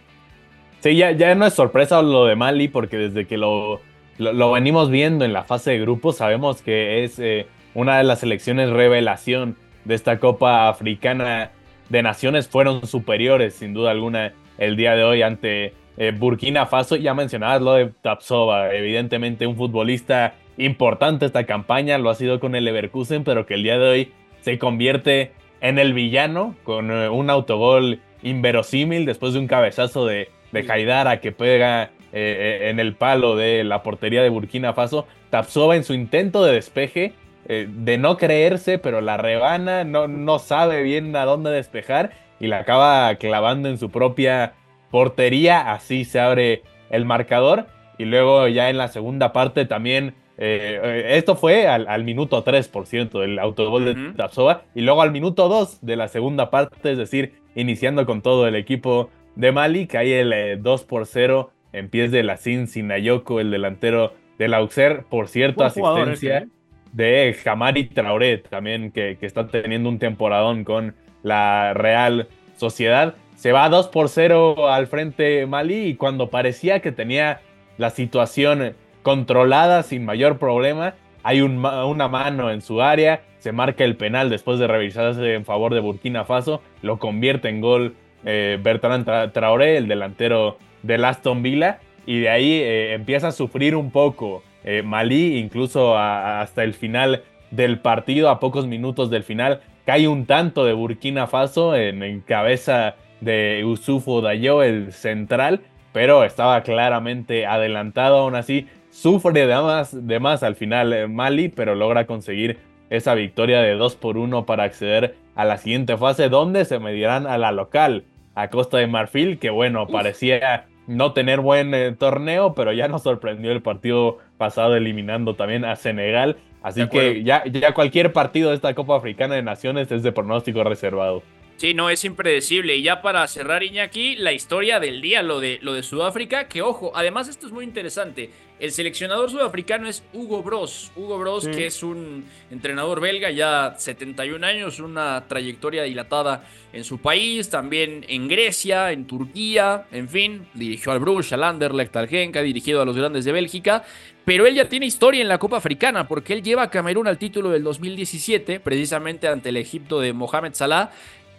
Sí, 0.78 0.96
ya, 0.96 1.10
ya 1.10 1.34
no 1.34 1.46
es 1.46 1.52
sorpresa 1.52 2.00
lo 2.00 2.24
de 2.24 2.36
Mali, 2.36 2.68
porque 2.68 2.96
desde 2.96 3.26
que 3.26 3.36
lo, 3.36 3.80
lo, 4.18 4.32
lo 4.32 4.52
venimos 4.52 4.88
viendo 4.90 5.24
en 5.24 5.32
la 5.32 5.42
fase 5.42 5.72
de 5.72 5.80
grupos, 5.80 6.16
sabemos 6.16 6.62
que 6.62 7.04
es 7.04 7.18
eh, 7.18 7.46
una 7.74 7.98
de 7.98 8.04
las 8.04 8.20
selecciones 8.20 8.70
revelación 8.70 9.56
de 9.84 9.94
esta 9.94 10.18
Copa 10.18 10.68
Africana 10.68 11.50
de 11.88 12.02
Naciones. 12.02 12.48
Fueron 12.48 12.86
superiores, 12.86 13.54
sin 13.54 13.74
duda 13.74 13.90
alguna, 13.90 14.32
el 14.58 14.76
día 14.76 14.94
de 14.94 15.04
hoy 15.04 15.22
ante 15.22 15.74
eh, 15.96 16.12
Burkina 16.16 16.66
Faso. 16.66 16.96
Ya 16.96 17.14
mencionabas 17.14 17.60
lo 17.60 17.74
de 17.74 17.92
Tapsova, 18.00 18.72
evidentemente 18.72 19.46
un 19.46 19.56
futbolista 19.56 20.34
importante 20.64 21.26
esta 21.26 21.44
campaña, 21.44 21.98
lo 21.98 22.10
ha 22.10 22.14
sido 22.14 22.40
con 22.40 22.54
el 22.54 22.64
Leverkusen, 22.64 23.24
pero 23.24 23.46
que 23.46 23.54
el 23.54 23.62
día 23.62 23.78
de 23.78 23.88
hoy 23.88 24.12
se 24.40 24.58
convierte 24.58 25.32
en 25.60 25.78
el 25.78 25.92
villano 25.92 26.54
con 26.62 26.90
eh, 26.90 27.08
un 27.08 27.30
autogol 27.30 28.00
inverosímil 28.22 29.06
después 29.06 29.32
de 29.32 29.38
un 29.38 29.46
cabezazo 29.46 30.06
de, 30.06 30.28
de 30.52 30.66
Haidara 30.70 31.20
que 31.20 31.32
pega 31.32 31.90
eh, 32.12 32.60
eh, 32.62 32.70
en 32.70 32.80
el 32.80 32.94
palo 32.94 33.36
de 33.36 33.62
la 33.62 33.82
portería 33.82 34.22
de 34.22 34.28
Burkina 34.28 34.72
Faso. 34.72 35.06
Tapsoba 35.30 35.76
en 35.76 35.84
su 35.84 35.94
intento 35.94 36.44
de 36.44 36.54
despeje, 36.54 37.12
eh, 37.46 37.68
de 37.68 37.98
no 37.98 38.16
creerse, 38.16 38.78
pero 38.78 39.00
la 39.00 39.16
rebana, 39.16 39.84
no, 39.84 40.08
no 40.08 40.38
sabe 40.40 40.82
bien 40.82 41.14
a 41.14 41.24
dónde 41.24 41.50
despejar 41.50 42.10
y 42.40 42.48
la 42.48 42.58
acaba 42.58 43.14
clavando 43.14 43.68
en 43.68 43.78
su 43.78 43.90
propia 43.90 44.54
portería. 44.90 45.72
Así 45.72 46.04
se 46.04 46.18
abre 46.18 46.62
el 46.90 47.04
marcador. 47.04 47.66
Y 47.96 48.06
luego 48.06 48.48
ya 48.48 48.70
en 48.70 48.78
la 48.78 48.88
segunda 48.88 49.32
parte 49.32 49.66
también 49.66 50.14
eh, 50.42 51.18
esto 51.18 51.36
fue 51.36 51.68
al, 51.68 51.86
al 51.86 52.02
minuto 52.02 52.42
3, 52.42 52.66
por 52.68 52.86
cierto, 52.86 53.22
el 53.22 53.38
autogol 53.38 53.84
de 53.84 53.90
Ujú. 53.92 54.16
Tapsoba. 54.16 54.62
Y 54.74 54.80
luego 54.80 55.02
al 55.02 55.12
minuto 55.12 55.48
2 55.48 55.80
de 55.82 55.96
la 55.96 56.08
segunda 56.08 56.50
parte, 56.50 56.92
es 56.92 56.96
decir, 56.96 57.34
iniciando 57.54 58.06
con 58.06 58.22
todo 58.22 58.48
el 58.48 58.56
equipo 58.56 59.10
de 59.36 59.52
Mali, 59.52 59.86
que 59.86 59.98
hay 59.98 60.12
el 60.12 60.32
eh, 60.32 60.56
2 60.56 60.84
por 60.84 61.04
0 61.04 61.50
en 61.74 61.90
pies 61.90 62.10
de 62.10 62.22
Lacin 62.22 62.68
Sinayoko, 62.68 63.38
el 63.38 63.50
delantero 63.50 64.14
del 64.38 64.54
Auxerre. 64.54 65.04
Por 65.08 65.28
cierto, 65.28 65.62
asistencia 65.62 66.38
¿eh? 66.38 66.48
de 66.92 67.36
Jamari 67.44 67.84
Traoré, 67.84 68.38
también 68.38 68.92
que, 68.92 69.18
que 69.20 69.26
está 69.26 69.46
teniendo 69.46 69.90
un 69.90 69.98
temporadón 69.98 70.64
con 70.64 70.94
la 71.22 71.74
Real 71.74 72.28
Sociedad. 72.56 73.14
Se 73.36 73.52
va 73.52 73.68
2 73.68 73.88
por 73.88 74.08
0 74.08 74.70
al 74.70 74.86
frente 74.86 75.44
Mali 75.46 75.88
y 75.88 75.94
cuando 75.96 76.30
parecía 76.30 76.80
que 76.80 76.92
tenía 76.92 77.40
la 77.76 77.90
situación 77.90 78.74
controlada 79.02 79.82
sin 79.82 80.04
mayor 80.04 80.38
problema, 80.38 80.94
hay 81.22 81.40
una 81.42 82.08
mano 82.08 82.50
en 82.50 82.62
su 82.62 82.80
área, 82.80 83.20
se 83.38 83.52
marca 83.52 83.84
el 83.84 83.96
penal 83.96 84.30
después 84.30 84.58
de 84.58 84.66
revisarse 84.66 85.34
en 85.34 85.44
favor 85.44 85.74
de 85.74 85.80
Burkina 85.80 86.24
Faso, 86.24 86.62
lo 86.82 86.98
convierte 86.98 87.48
en 87.48 87.60
gol 87.60 87.94
eh, 88.24 88.58
Bertrand 88.62 89.06
Tra- 89.06 89.32
Traoré, 89.32 89.76
el 89.76 89.88
delantero 89.88 90.58
del 90.82 91.04
Aston 91.04 91.42
Villa, 91.42 91.78
y 92.06 92.20
de 92.20 92.30
ahí 92.30 92.52
eh, 92.52 92.94
empieza 92.94 93.28
a 93.28 93.32
sufrir 93.32 93.76
un 93.76 93.90
poco 93.90 94.42
eh, 94.64 94.82
Malí, 94.82 95.38
incluso 95.38 95.96
hasta 95.96 96.64
el 96.64 96.74
final 96.74 97.22
del 97.50 97.78
partido, 97.80 98.30
a 98.30 98.40
pocos 98.40 98.66
minutos 98.66 99.10
del 99.10 99.22
final, 99.22 99.60
cae 99.84 100.08
un 100.08 100.26
tanto 100.26 100.64
de 100.64 100.72
Burkina 100.72 101.26
Faso 101.26 101.74
en, 101.76 102.02
en 102.02 102.20
cabeza 102.20 102.94
de 103.20 103.58
Yusufu 103.62 104.20
Dayo, 104.22 104.62
el 104.62 104.92
central, 104.92 105.60
pero 105.92 106.24
estaba 106.24 106.62
claramente 106.62 107.46
adelantado 107.46 108.18
aún 108.18 108.34
así. 108.34 108.68
Sufre 108.90 109.46
de 109.46 109.54
más, 109.54 110.06
de 110.06 110.20
más 110.20 110.42
al 110.42 110.56
final 110.56 110.92
eh, 110.92 111.06
Mali, 111.06 111.48
pero 111.48 111.74
logra 111.74 112.06
conseguir 112.06 112.58
esa 112.90 113.14
victoria 113.14 113.60
de 113.60 113.74
2 113.74 113.96
por 113.96 114.18
1 114.18 114.46
para 114.46 114.64
acceder 114.64 115.14
a 115.36 115.44
la 115.44 115.56
siguiente 115.58 115.96
fase, 115.96 116.28
donde 116.28 116.64
se 116.64 116.78
medirán 116.80 117.26
a 117.26 117.38
la 117.38 117.52
local, 117.52 118.04
a 118.34 118.48
Costa 118.48 118.78
de 118.78 118.88
Marfil, 118.88 119.38
que 119.38 119.50
bueno, 119.50 119.86
parecía 119.86 120.66
no 120.86 121.12
tener 121.12 121.40
buen 121.40 121.72
eh, 121.72 121.92
torneo, 121.92 122.54
pero 122.54 122.72
ya 122.72 122.88
nos 122.88 123.04
sorprendió 123.04 123.52
el 123.52 123.62
partido 123.62 124.18
pasado 124.38 124.76
eliminando 124.76 125.36
también 125.36 125.64
a 125.64 125.76
Senegal. 125.76 126.36
Así 126.62 126.86
que 126.88 127.22
ya, 127.22 127.44
ya 127.46 127.72
cualquier 127.72 128.12
partido 128.12 128.50
de 128.50 128.56
esta 128.56 128.74
Copa 128.74 128.96
Africana 128.96 129.36
de 129.36 129.42
Naciones 129.42 129.90
es 129.92 130.02
de 130.02 130.12
pronóstico 130.12 130.64
reservado. 130.64 131.22
Sí, 131.60 131.74
no, 131.74 131.90
es 131.90 132.06
impredecible. 132.06 132.74
Y 132.74 132.82
ya 132.82 133.02
para 133.02 133.26
cerrar, 133.28 133.62
Iñaki, 133.62 134.16
la 134.16 134.32
historia 134.32 134.80
del 134.80 135.02
día, 135.02 135.22
lo 135.22 135.40
de, 135.40 135.58
lo 135.60 135.74
de 135.74 135.82
Sudáfrica, 135.82 136.48
que 136.48 136.62
ojo, 136.62 136.90
además 136.94 137.28
esto 137.28 137.46
es 137.46 137.52
muy 137.52 137.66
interesante. 137.66 138.30
El 138.58 138.72
seleccionador 138.72 139.30
sudafricano 139.30 139.86
es 139.86 140.02
Hugo 140.14 140.42
Bros. 140.42 140.90
Hugo 140.96 141.18
Bros, 141.18 141.44
Sí. 141.44 141.50
que 141.50 141.66
es 141.66 141.82
un 141.82 142.24
entrenador 142.50 143.02
belga, 143.02 143.30
ya 143.30 143.74
71 143.76 144.42
años, 144.42 144.80
una 144.80 145.26
trayectoria 145.28 145.82
dilatada 145.82 146.44
en 146.72 146.82
su 146.82 146.96
país, 146.98 147.50
también 147.50 148.06
en 148.08 148.26
Grecia, 148.26 148.92
en 148.92 149.06
Turquía, 149.06 149.84
en 149.92 150.08
fin, 150.08 150.46
dirigió 150.54 150.92
al 150.92 150.98
Bruges, 151.00 151.30
al 151.34 151.44
Anderlecht, 151.44 151.94
al 151.94 152.08
Genk, 152.08 152.36
ha 152.36 152.42
dirigido 152.42 152.80
a 152.80 152.86
los 152.86 152.96
grandes 152.96 153.26
de 153.26 153.32
Bélgica. 153.32 153.84
Pero 154.24 154.46
él 154.46 154.54
ya 154.54 154.68
tiene 154.68 154.86
historia 154.86 155.22
en 155.22 155.28
la 155.28 155.38
Copa 155.38 155.56
Africana, 155.56 156.06
porque 156.06 156.34
él 156.34 156.42
lleva 156.42 156.62
a 156.64 156.70
Camerún 156.70 157.08
al 157.08 157.18
título 157.18 157.50
del 157.50 157.64
2017, 157.64 158.60
precisamente 158.60 159.26
ante 159.26 159.48
el 159.48 159.56
Egipto 159.56 159.98
de 160.00 160.12
Mohamed 160.12 160.52
Salah 160.54 160.90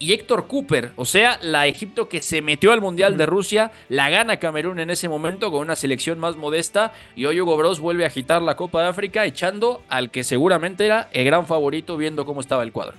y 0.02 0.14
Héctor 0.14 0.48
Cooper, 0.48 0.94
o 0.96 1.06
sea, 1.06 1.38
la 1.44 1.68
Egipto 1.68 2.10
que 2.10 2.24
se 2.24 2.42
metió 2.42 2.72
al 2.72 2.82
Mundial 2.82 3.18
de 3.18 3.28
Rusia, 3.28 3.72
la 3.88 4.10
gana 4.10 4.38
Camerún 4.38 4.80
en 4.80 4.90
ese 4.90 5.08
momento 5.08 5.52
con 5.52 5.62
una 5.62 5.76
selección 5.76 6.18
más 6.18 6.38
modesta 6.38 6.92
y 7.16 7.26
hoy 7.26 7.40
Hugo 7.40 7.56
Bros 7.56 7.80
vuelve 7.80 8.04
a 8.04 8.08
agitar 8.08 8.42
la 8.42 8.56
Copa 8.56 8.82
de 8.82 8.88
África 8.88 9.26
echando 9.26 9.84
al 9.90 10.10
que 10.10 10.24
seguramente 10.24 10.88
era 10.88 11.08
el 11.14 11.24
gran 11.24 11.46
favorito 11.46 11.98
viendo 11.98 12.26
cómo 12.26 12.42
estaba 12.42 12.64
el 12.64 12.72
cuadro. 12.72 12.96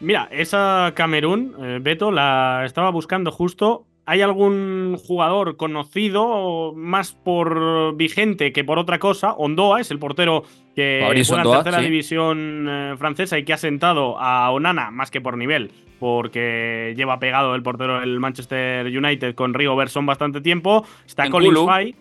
Mira, 0.00 0.28
esa 0.32 0.92
Camerún, 0.96 1.54
eh, 1.60 1.78
Beto, 1.80 2.10
la 2.10 2.62
estaba 2.64 2.90
buscando 2.90 3.30
justo. 3.30 3.86
¿Hay 4.10 4.22
algún 4.22 4.96
jugador 5.06 5.58
conocido 5.58 6.72
más 6.74 7.12
por 7.12 7.94
vigente 7.94 8.52
que 8.52 8.64
por 8.64 8.78
otra 8.78 8.98
cosa? 8.98 9.34
Ondoa 9.34 9.82
es 9.82 9.90
el 9.90 9.98
portero 9.98 10.44
que 10.74 11.00
Fabrice 11.02 11.28
juega 11.28 11.42
en 11.42 11.46
Ondoa, 11.48 11.62
tercera 11.64 11.82
sí. 11.84 11.90
división 11.90 12.66
eh, 12.70 12.94
francesa 12.96 13.38
y 13.38 13.44
que 13.44 13.52
ha 13.52 13.58
sentado 13.58 14.18
a 14.18 14.50
Onana 14.50 14.90
más 14.90 15.10
que 15.10 15.20
por 15.20 15.36
nivel, 15.36 15.70
porque 16.00 16.94
lleva 16.96 17.18
pegado 17.18 17.54
el 17.54 17.62
portero 17.62 18.00
del 18.00 18.18
Manchester 18.18 18.86
United 18.86 19.34
con 19.34 19.52
Rio 19.52 19.76
Berson 19.76 20.06
bastante 20.06 20.40
tiempo. 20.40 20.86
Está 21.06 21.26
En 21.26 21.30
Collins. 21.30 21.66
Fay. 21.66 21.94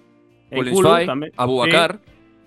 En 0.52 0.70
Kulu 0.70 1.06
también. 1.06 1.32
Sí. 1.34 1.38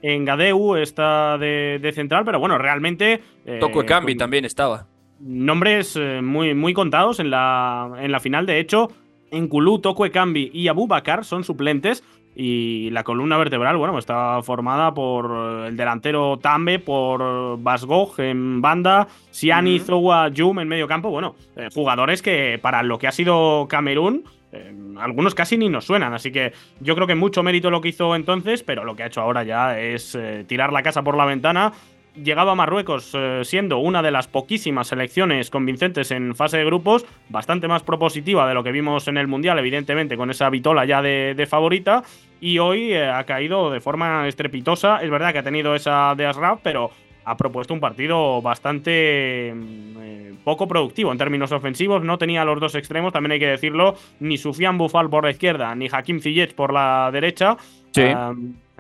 En 0.03 0.25
Gadeu 0.25 0.77
está 0.77 1.37
de, 1.37 1.79
de 1.83 1.93
central, 1.93 2.25
pero 2.25 2.39
bueno, 2.41 2.57
realmente. 2.57 3.21
eh, 3.45 3.59
Toko 3.61 3.83
Ekambi 3.83 4.15
con- 4.15 4.19
también 4.21 4.47
estaba. 4.47 4.87
nombres 5.19 5.97
eh, 6.01 6.21
muy, 6.23 6.55
muy 6.55 6.73
contados 6.73 7.21
en 7.21 7.29
la, 7.29 7.93
en 8.01 8.11
la 8.11 8.21
final. 8.21 8.47
De 8.47 8.59
hecho, 8.59 8.89
en 9.31 9.49
Kulu, 9.49 9.79
Toko 9.79 10.05
Ekambi 10.07 10.51
y 10.53 10.69
Abu 10.69 10.87
Bakar 10.87 11.25
son 11.25 11.45
suplentes 11.45 12.03
Y 12.35 12.91
la 12.91 13.03
columna 13.03 13.37
vertebral, 13.39 13.77
bueno, 13.77 13.99
está 13.99 14.41
formada 14.43 14.95
por 14.95 15.67
el 15.67 15.77
delantero 15.77 16.39
Tambe, 16.39 16.79
por 16.79 17.59
Basgog 17.61 18.21
en 18.21 18.61
banda, 18.61 19.09
Siani, 19.31 19.81
Zowa, 19.81 20.31
Jum 20.35 20.61
en 20.61 20.69
medio 20.69 20.87
campo. 20.87 21.11
Bueno, 21.11 21.35
eh, 21.57 21.69
jugadores 21.75 22.23
que 22.23 22.59
para 22.63 22.83
lo 22.83 22.99
que 22.99 23.09
ha 23.09 23.13
sido 23.13 23.67
Camerún, 23.69 24.25
eh, 24.53 24.73
algunos 24.99 25.35
casi 25.35 25.57
ni 25.57 25.69
nos 25.69 25.85
suenan. 25.85 26.15
Así 26.15 26.31
que 26.31 26.53
yo 26.81 26.95
creo 26.95 27.07
que 27.07 27.15
mucho 27.15 27.43
mérito 27.43 27.71
lo 27.71 27.81
que 27.81 27.89
hizo 27.89 28.15
entonces, 28.15 28.63
pero 28.63 28.85
lo 28.85 28.95
que 28.95 29.03
ha 29.03 29.07
hecho 29.07 29.21
ahora 29.21 29.43
ya 29.43 29.79
es 29.81 30.15
eh, 30.15 30.45
tirar 30.47 30.73
la 30.73 30.83
casa 30.83 31.03
por 31.03 31.17
la 31.17 31.25
ventana 31.25 31.73
llegado 32.15 32.51
a 32.51 32.55
Marruecos 32.55 33.13
eh, 33.15 33.43
siendo 33.45 33.79
una 33.79 34.03
de 34.03 34.11
las 34.11 34.29
poquísimas 34.29 34.89
selecciones 34.89 35.51
convincentes 35.51 36.11
en 36.11 36.35
fase 36.35 36.59
de 36.59 36.65
grupos, 36.65 37.07
bastante 37.29 37.69
más 37.69 37.83
propositiva 37.83 38.49
de 38.49 38.55
lo 38.55 38.63
que 38.63 38.73
vimos 38.73 39.09
en 39.09 39.17
el 39.17 39.27
Mundial, 39.27 39.59
evidentemente, 39.59 40.17
con 40.17 40.31
esa 40.31 40.51
vitola 40.51 40.85
ya 40.85 41.03
de, 41.03 41.47
favorita, 41.49 42.03
y 42.41 42.59
hoy 42.59 42.93
eh, 42.93 43.09
ha 43.09 43.25
caído 43.25 43.71
de 43.71 43.81
forma 43.81 44.29
estrepitosa. 44.29 45.03
Es 45.03 45.11
verdad 45.11 45.33
que 45.33 45.39
ha 45.39 45.43
tenido 45.43 45.75
esa 45.75 46.15
de 46.15 46.27
Asraf, 46.27 46.61
pero 46.63 46.91
ha 47.25 47.37
propuesto 47.37 47.75
un 47.75 47.81
partido 47.81 48.41
bastante 48.43 49.53
mm, 49.55 49.97
eh, 50.01 50.35
poco 50.43 50.67
productivo 50.67 51.13
en 51.13 51.19
términos 51.19 51.53
ofensivos. 51.53 52.03
No 52.03 52.19
tenía 52.19 52.45
los 52.45 52.61
dos 52.61 52.75
extremos, 52.75 53.13
también 53.13 53.33
hay 53.33 53.39
que 53.39 53.47
decirlo, 53.47 53.95
ni 54.21 54.39
Sufian 54.39 54.79
Bufal 54.79 55.11
por 55.11 55.25
la 55.25 55.31
izquierda, 55.31 55.75
ni 55.75 55.89
Hakim 55.91 56.21
Ziyech 56.21 56.55
por 56.55 56.73
la 56.73 57.11
derecha. 57.13 57.57
Sí. 57.93 58.05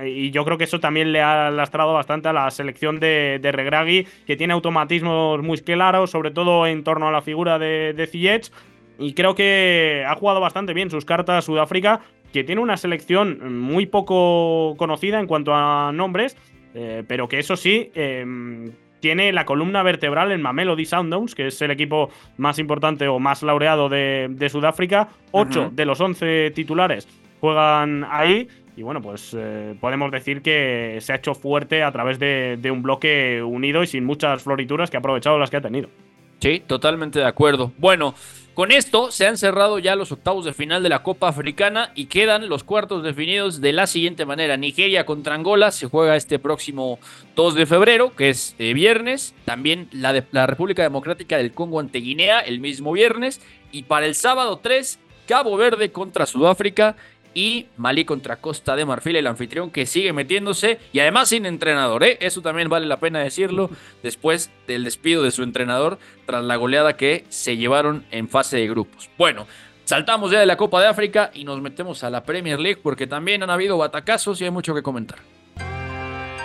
Y 0.06 0.30
yo 0.30 0.44
creo 0.44 0.58
que 0.58 0.64
eso 0.64 0.80
también 0.80 1.12
le 1.12 1.20
ha 1.20 1.50
lastrado 1.50 1.92
bastante 1.92 2.28
a 2.28 2.32
la 2.32 2.50
selección 2.50 3.00
de, 3.00 3.38
de 3.40 3.52
Regragui, 3.52 4.06
que 4.26 4.36
tiene 4.36 4.52
automatismos 4.52 5.42
muy 5.42 5.58
claros, 5.58 6.10
sobre 6.10 6.30
todo 6.30 6.66
en 6.66 6.84
torno 6.84 7.08
a 7.08 7.12
la 7.12 7.22
figura 7.22 7.58
de, 7.58 7.92
de 7.94 8.50
Y 8.98 9.14
creo 9.14 9.34
que 9.34 10.04
ha 10.06 10.14
jugado 10.14 10.40
bastante 10.40 10.74
bien 10.74 10.90
sus 10.90 11.04
cartas 11.04 11.44
Sudáfrica, 11.44 12.00
que 12.32 12.44
tiene 12.44 12.60
una 12.60 12.76
selección 12.76 13.58
muy 13.58 13.86
poco 13.86 14.76
conocida 14.76 15.18
en 15.18 15.26
cuanto 15.26 15.54
a 15.54 15.90
nombres, 15.92 16.36
eh, 16.74 17.02
pero 17.06 17.28
que 17.28 17.38
eso 17.38 17.56
sí. 17.56 17.90
Em, 17.94 18.72
tiene 19.00 19.32
la 19.32 19.46
columna 19.46 19.82
vertebral 19.82 20.30
en 20.30 20.42
Mamelody 20.42 20.84
Sundowns, 20.84 21.34
que 21.34 21.46
es 21.46 21.62
el 21.62 21.70
equipo 21.70 22.10
más 22.36 22.58
importante 22.58 23.08
o 23.08 23.18
más 23.18 23.42
laureado 23.42 23.88
de, 23.88 24.48
Sudáfrica. 24.50 25.08
Ocho 25.32 25.70
de 25.72 25.86
los 25.86 26.00
once 26.02 26.50
titulares 26.50 27.08
juegan 27.40 28.06
ahí. 28.08 28.48
Y 28.80 28.82
bueno, 28.82 29.02
pues 29.02 29.36
eh, 29.36 29.74
podemos 29.78 30.10
decir 30.10 30.40
que 30.40 30.96
se 31.02 31.12
ha 31.12 31.16
hecho 31.16 31.34
fuerte 31.34 31.82
a 31.82 31.92
través 31.92 32.18
de, 32.18 32.58
un 32.72 32.80
bloque 32.80 33.42
unido 33.42 33.82
y 33.82 33.86
sin 33.86 34.06
muchas 34.06 34.42
florituras 34.42 34.88
que 34.88 34.96
ha 34.96 35.00
aprovechado 35.00 35.38
las 35.38 35.50
que 35.50 35.58
ha 35.58 35.60
tenido. 35.60 35.90
Sí, 36.38 36.62
totalmente 36.66 37.18
de 37.18 37.26
acuerdo. 37.26 37.72
Bueno, 37.76 38.14
con 38.54 38.72
esto 38.72 39.10
se 39.10 39.26
han 39.26 39.36
cerrado 39.36 39.78
ya 39.80 39.96
los 39.96 40.12
octavos 40.12 40.46
de 40.46 40.54
final 40.54 40.82
de 40.82 40.88
la 40.88 41.02
Copa 41.02 41.28
Africana 41.28 41.92
y 41.94 42.06
quedan 42.06 42.48
los 42.48 42.64
cuartos 42.64 43.02
definidos 43.02 43.60
de 43.60 43.74
la 43.74 43.86
siguiente 43.86 44.24
manera. 44.24 44.56
Nigeria 44.56 45.04
contra 45.04 45.34
Angola 45.34 45.72
se 45.72 45.86
juega 45.86 46.16
este 46.16 46.38
próximo 46.38 46.98
2 47.36 47.56
de 47.56 47.66
febrero, 47.66 48.16
que 48.16 48.30
es 48.30 48.54
eh, 48.58 48.72
viernes. 48.72 49.34
También 49.44 49.90
la, 49.92 50.24
la 50.30 50.46
República 50.46 50.82
Democrática 50.82 51.36
del 51.36 51.52
Congo 51.52 51.80
ante 51.80 51.98
Guinea 51.98 52.40
el 52.40 52.60
mismo 52.60 52.92
viernes. 52.92 53.42
Y 53.72 53.82
para 53.82 54.06
el 54.06 54.14
sábado 54.14 54.58
3, 54.62 54.98
Cabo 55.26 55.58
Verde 55.58 55.92
contra 55.92 56.24
Sudáfrica 56.24 56.96
y 57.34 57.66
Malí 57.76 58.04
contra 58.04 58.36
Costa 58.36 58.76
de 58.76 58.84
Marfil, 58.84 59.16
el 59.16 59.26
anfitrión 59.26 59.70
que 59.70 59.86
sigue 59.86 60.12
metiéndose 60.12 60.78
y 60.92 61.00
además 61.00 61.28
sin 61.28 61.46
entrenador, 61.46 62.04
¿eh? 62.04 62.18
eso 62.20 62.42
también 62.42 62.68
vale 62.68 62.86
la 62.86 62.98
pena 62.98 63.20
decirlo, 63.20 63.70
después 64.02 64.50
del 64.66 64.84
despido 64.84 65.22
de 65.22 65.30
su 65.30 65.42
entrenador 65.42 65.98
tras 66.26 66.44
la 66.44 66.56
goleada 66.56 66.96
que 66.96 67.24
se 67.28 67.56
llevaron 67.56 68.04
en 68.10 68.28
fase 68.28 68.56
de 68.56 68.68
grupos. 68.68 69.10
Bueno, 69.16 69.46
saltamos 69.84 70.30
ya 70.30 70.40
de 70.40 70.46
la 70.46 70.56
Copa 70.56 70.80
de 70.80 70.88
África 70.88 71.30
y 71.34 71.44
nos 71.44 71.60
metemos 71.60 72.04
a 72.04 72.10
la 72.10 72.24
Premier 72.24 72.58
League 72.58 72.80
porque 72.82 73.06
también 73.06 73.42
han 73.42 73.50
habido 73.50 73.78
batacazos 73.78 74.40
y 74.40 74.44
hay 74.44 74.50
mucho 74.50 74.74
que 74.74 74.82
comentar. 74.82 75.18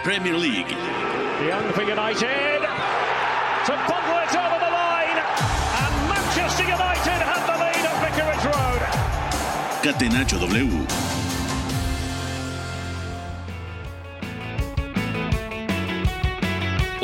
Premier 0.04 0.36
League. 0.36 0.66
Catenacho 9.86 10.40
W. 10.40 11.15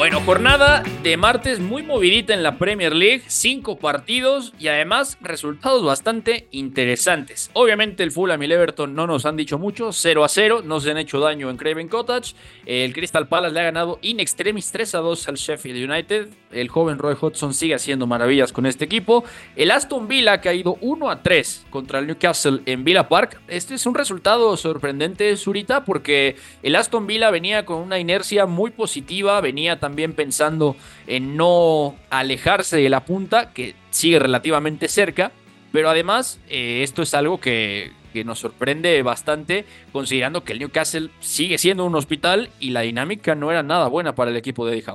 Bueno, 0.02 0.20
jornada 0.22 0.82
de 1.04 1.16
martes 1.16 1.60
muy 1.60 1.84
movidita 1.84 2.34
en 2.34 2.42
la 2.42 2.58
Premier 2.58 2.92
League, 2.96 3.22
cinco 3.28 3.78
partidos 3.78 4.52
y 4.58 4.68
además 4.68 5.20
resultados 5.22 5.86
bastante 5.86 6.48
interesantes. 6.50 7.52
Obviamente 7.54 8.02
el 8.02 8.12
Fulham 8.12 8.42
y 8.42 8.46
el 8.46 8.54
Everton 8.54 8.96
no 8.96 9.06
nos 9.06 9.28
han 9.28 9.38
dicho 9.38 9.60
mucho, 9.60 9.92
0 9.92 10.24
a 10.24 10.28
0, 10.28 10.64
no 10.66 10.80
se 10.80 10.90
han 10.90 10.98
hecho 10.98 11.20
daño 11.20 11.52
en 11.52 11.58
Craven 11.58 11.88
Cottage. 11.88 12.34
El 12.66 12.94
Crystal 12.94 13.28
Palace 13.28 13.54
le 13.54 13.60
ha 13.60 13.66
ganado 13.66 14.00
in 14.02 14.20
extremis 14.20 14.72
3 14.72 14.96
a 14.96 14.98
2 15.02 15.28
al 15.28 15.36
Sheffield 15.36 15.92
United. 15.92 16.30
El 16.52 16.70
joven 16.70 16.98
Roy 16.98 17.16
Hodgson 17.22 17.54
sigue 17.54 17.76
haciendo 17.76 18.08
maravillas 18.08 18.52
con 18.52 18.66
este 18.66 18.86
equipo. 18.86 19.24
El 19.56 19.70
Aston 19.70 20.08
Villa 20.08 20.34
ha 20.34 20.42
caído 20.42 20.80
1 20.82 21.12
a 21.12 21.22
3 21.22 21.68
contra 21.70 22.00
el 22.00 22.08
Newcastle 22.08 22.62
en 22.66 22.84
Villa 22.84 23.08
Park. 23.08 23.40
Este 23.48 23.76
es 23.76 23.86
un 23.86 23.94
resultado 23.94 24.58
sorprendente, 24.58 25.38
Zurita, 25.38 25.86
porque 25.86 26.38
el 26.64 26.76
Aston 26.76 27.06
Villa 27.06 27.30
venía 27.30 27.66
con 27.66 27.78
una 27.78 28.00
inercia 28.00 28.48
muy 28.48 28.72
positiva, 28.72 29.40
venía 29.42 29.80
también 29.80 29.91
también 29.92 30.14
pensando 30.14 30.78
en 31.06 31.36
no 31.36 31.96
alejarse 32.10 32.78
de 32.78 32.88
la 32.88 33.02
punta, 33.02 33.52
que 33.52 33.76
sigue 33.90 34.20
relativamente 34.20 34.88
cerca, 34.88 35.34
pero 35.74 35.90
además 35.90 36.40
eh, 36.50 36.80
esto 36.82 37.02
es 37.02 37.14
algo 37.14 37.42
que, 37.42 37.92
nos 38.24 38.40
sorprende 38.40 39.02
bastante, 39.04 39.66
considerando 39.92 40.46
que 40.46 40.54
el 40.54 40.60
Newcastle 40.60 41.10
sigue 41.20 41.58
siendo 41.58 41.84
un 41.84 41.96
hospital 41.96 42.50
y 42.62 42.70
la 42.70 42.82
dinámica 42.82 43.36
no 43.36 43.52
era 43.52 43.64
nada 43.64 43.90
buena 43.90 44.16
para 44.16 44.32
el 44.32 44.38
equipo 44.38 44.66
de 44.66 44.78
Eddie 44.78 44.86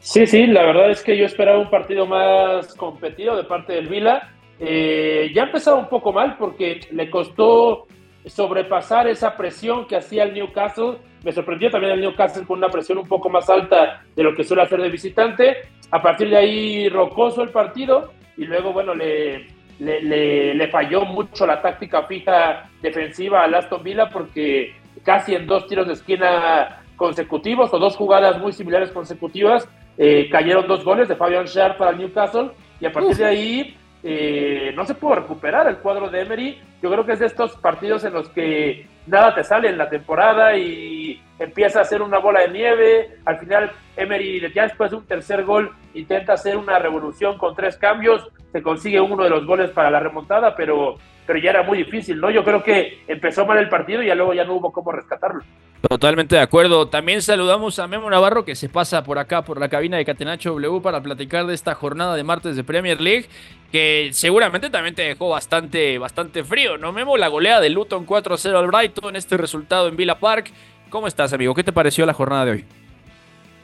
Sí, 0.00 0.26
sí, 0.26 0.46
la 0.46 0.64
verdad 0.64 0.90
es 0.90 1.02
que 1.02 1.16
yo 1.16 1.24
esperaba 1.24 1.58
un 1.58 1.70
partido 1.70 2.04
más 2.04 2.74
competido 2.74 3.34
de 3.34 3.44
parte 3.44 3.72
del 3.72 3.88
Vila. 3.88 4.30
Eh, 4.60 5.30
ya 5.34 5.44
empezaba 5.44 5.78
un 5.78 5.88
poco 5.88 6.12
mal 6.12 6.36
porque 6.38 6.80
le 6.90 7.08
costó 7.08 7.86
sobrepasar 8.26 9.08
esa 9.08 9.36
presión 9.36 9.86
que 9.86 9.96
hacía 9.96 10.24
el 10.24 10.34
Newcastle. 10.34 10.98
Me 11.26 11.32
sorprendió 11.32 11.72
también 11.72 11.94
el 11.94 12.00
Newcastle 12.02 12.46
con 12.46 12.58
una 12.58 12.68
presión 12.68 12.98
un 12.98 13.08
poco 13.08 13.28
más 13.28 13.50
alta 13.50 14.00
de 14.14 14.22
lo 14.22 14.32
que 14.32 14.44
suele 14.44 14.62
hacer 14.62 14.80
de 14.80 14.88
visitante. 14.88 15.56
A 15.90 16.00
partir 16.00 16.30
de 16.30 16.36
ahí, 16.36 16.88
rocoso 16.88 17.42
el 17.42 17.48
partido 17.48 18.12
y 18.36 18.44
luego, 18.44 18.72
bueno, 18.72 18.94
le, 18.94 19.48
le, 19.80 20.54
le, 20.54 20.68
falló 20.68 21.04
mucho 21.04 21.44
la 21.44 21.60
táctica 21.60 22.04
fija 22.04 22.70
defensiva 22.80 23.42
al 23.42 23.56
Aston 23.56 23.82
Villa 23.82 24.08
porque 24.08 24.76
casi 25.02 25.34
en 25.34 25.48
dos 25.48 25.66
tiros 25.66 25.88
de 25.88 25.94
esquina 25.94 26.84
consecutivos 26.94 27.74
o 27.74 27.78
dos 27.80 27.96
jugadas 27.96 28.38
muy 28.38 28.52
similares 28.52 28.92
consecutivas 28.92 29.68
eh, 29.98 30.28
cayeron 30.30 30.68
dos 30.68 30.84
goles 30.84 31.08
de 31.08 31.16
Fabian 31.16 31.48
Scher 31.48 31.76
para 31.76 31.90
el 31.90 31.98
Newcastle 31.98 32.50
y 32.78 32.86
a 32.86 32.92
partir 32.92 33.16
de 33.16 33.24
ahí 33.24 33.76
eh, 34.04 34.72
no 34.76 34.86
se 34.86 34.94
pudo 34.94 35.16
recuperar 35.16 35.66
el 35.66 35.78
cuadro 35.78 36.08
de 36.08 36.20
Emery. 36.20 36.60
Yo 36.80 36.88
creo 36.88 37.04
que 37.04 37.14
es 37.14 37.18
de 37.18 37.26
estos 37.26 37.56
partidos 37.56 38.04
en 38.04 38.12
los 38.12 38.28
que 38.28 38.86
nada 39.06 39.34
te 39.34 39.44
sale 39.44 39.68
en 39.68 39.78
la 39.78 39.88
temporada 39.88 40.56
y 40.56 41.20
empieza 41.38 41.78
a 41.78 41.82
hacer 41.82 42.02
una 42.02 42.18
bola 42.18 42.40
de 42.40 42.48
nieve. 42.48 43.18
Al 43.24 43.38
final, 43.38 43.70
Emery, 43.96 44.52
ya 44.54 44.64
después 44.64 44.90
de 44.90 44.96
un 44.96 45.06
tercer 45.06 45.44
gol, 45.44 45.72
intenta 45.94 46.34
hacer 46.34 46.56
una 46.56 46.78
revolución 46.78 47.38
con 47.38 47.54
tres 47.54 47.76
cambios. 47.76 48.28
Se 48.52 48.62
consigue 48.62 49.00
uno 49.00 49.24
de 49.24 49.30
los 49.30 49.46
goles 49.46 49.70
para 49.70 49.90
la 49.90 50.00
remontada, 50.00 50.54
pero, 50.54 50.96
pero 51.26 51.38
ya 51.38 51.50
era 51.50 51.62
muy 51.62 51.78
difícil, 51.78 52.20
¿no? 52.20 52.30
Yo 52.30 52.44
creo 52.44 52.62
que 52.62 53.02
empezó 53.06 53.44
mal 53.44 53.58
el 53.58 53.68
partido 53.68 54.02
y 54.02 54.06
ya 54.06 54.14
luego 54.14 54.34
ya 54.34 54.44
no 54.44 54.54
hubo 54.54 54.72
cómo 54.72 54.92
rescatarlo. 54.92 55.42
Totalmente 55.88 56.34
de 56.34 56.42
acuerdo. 56.42 56.88
También 56.88 57.22
saludamos 57.22 57.78
a 57.78 57.86
Memo 57.86 58.10
Navarro 58.10 58.44
que 58.44 58.56
se 58.56 58.68
pasa 58.68 59.04
por 59.04 59.18
acá, 59.18 59.42
por 59.42 59.60
la 59.60 59.68
cabina 59.68 59.96
de 59.96 60.04
Catenacho 60.04 60.50
W 60.50 60.80
para 60.80 61.00
platicar 61.00 61.46
de 61.46 61.54
esta 61.54 61.74
jornada 61.74 62.16
de 62.16 62.24
martes 62.24 62.56
de 62.56 62.64
Premier 62.64 63.00
League, 63.00 63.26
que 63.70 64.10
seguramente 64.12 64.68
también 64.68 64.94
te 64.94 65.02
dejó 65.02 65.28
bastante, 65.28 65.98
bastante 65.98 66.42
frío, 66.42 66.76
¿no, 66.76 66.92
Memo? 66.92 67.16
La 67.16 67.28
golea 67.28 67.60
de 67.60 67.70
Luton 67.70 68.06
4-0 68.06 68.58
al 68.58 68.66
Brighton, 68.66 69.14
este 69.14 69.36
resultado 69.36 69.88
en 69.88 69.96
Villa 69.96 70.18
Park. 70.18 70.50
¿Cómo 70.90 71.06
estás, 71.06 71.32
amigo? 71.32 71.54
¿Qué 71.54 71.62
te 71.62 71.72
pareció 71.72 72.04
la 72.04 72.14
jornada 72.14 72.46
de 72.46 72.50
hoy? 72.50 72.64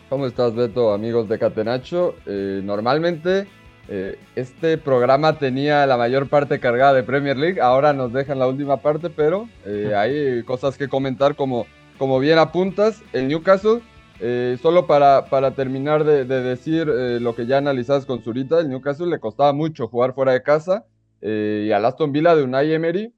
¿Cómo 0.08 0.26
estás, 0.26 0.54
Beto, 0.54 0.92
amigos 0.92 1.28
de 1.28 1.38
Catenacho? 1.38 2.14
Eh, 2.26 2.60
normalmente 2.62 3.46
eh, 3.88 4.18
este 4.36 4.78
programa 4.78 5.38
tenía 5.38 5.86
la 5.86 5.96
mayor 5.96 6.28
parte 6.28 6.60
cargada 6.60 6.92
de 6.92 7.02
Premier 7.02 7.36
League, 7.36 7.60
ahora 7.60 7.92
nos 7.92 8.12
dejan 8.12 8.38
la 8.38 8.46
última 8.46 8.76
parte, 8.76 9.10
pero 9.10 9.48
eh, 9.66 9.92
hay 9.96 10.42
cosas 10.44 10.78
que 10.78 10.88
comentar 10.88 11.34
como 11.34 11.66
como 11.98 12.18
bien 12.18 12.38
apuntas, 12.38 13.02
el 13.12 13.28
Newcastle, 13.28 13.80
eh, 14.20 14.56
solo 14.62 14.86
para, 14.86 15.26
para 15.26 15.52
terminar 15.52 16.04
de, 16.04 16.24
decir 16.24 16.88
eh, 16.88 17.18
lo 17.20 17.34
que 17.34 17.46
ya 17.46 17.58
analizas 17.58 18.06
con 18.06 18.22
Zurita, 18.22 18.60
el 18.60 18.68
Newcastle 18.68 19.08
le 19.08 19.18
costaba 19.18 19.52
mucho 19.52 19.88
jugar 19.88 20.14
fuera 20.14 20.32
de 20.32 20.42
casa 20.42 20.86
eh, 21.20 21.64
y 21.66 21.72
al 21.72 21.84
Aston 21.84 22.12
Villa 22.12 22.36
de 22.36 22.44
Unai 22.44 22.72
Emery 22.72 23.12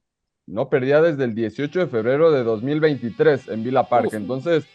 no 0.47 0.69
perdía 0.69 1.01
desde 1.01 1.23
el 1.23 1.35
18 1.35 1.79
de 1.79 1.87
febrero 1.87 2.31
de 2.31 2.43
2023 2.43 3.49
en 3.49 3.63
Villa 3.63 3.83
Park. 3.83 4.13
Entonces, 4.13 4.65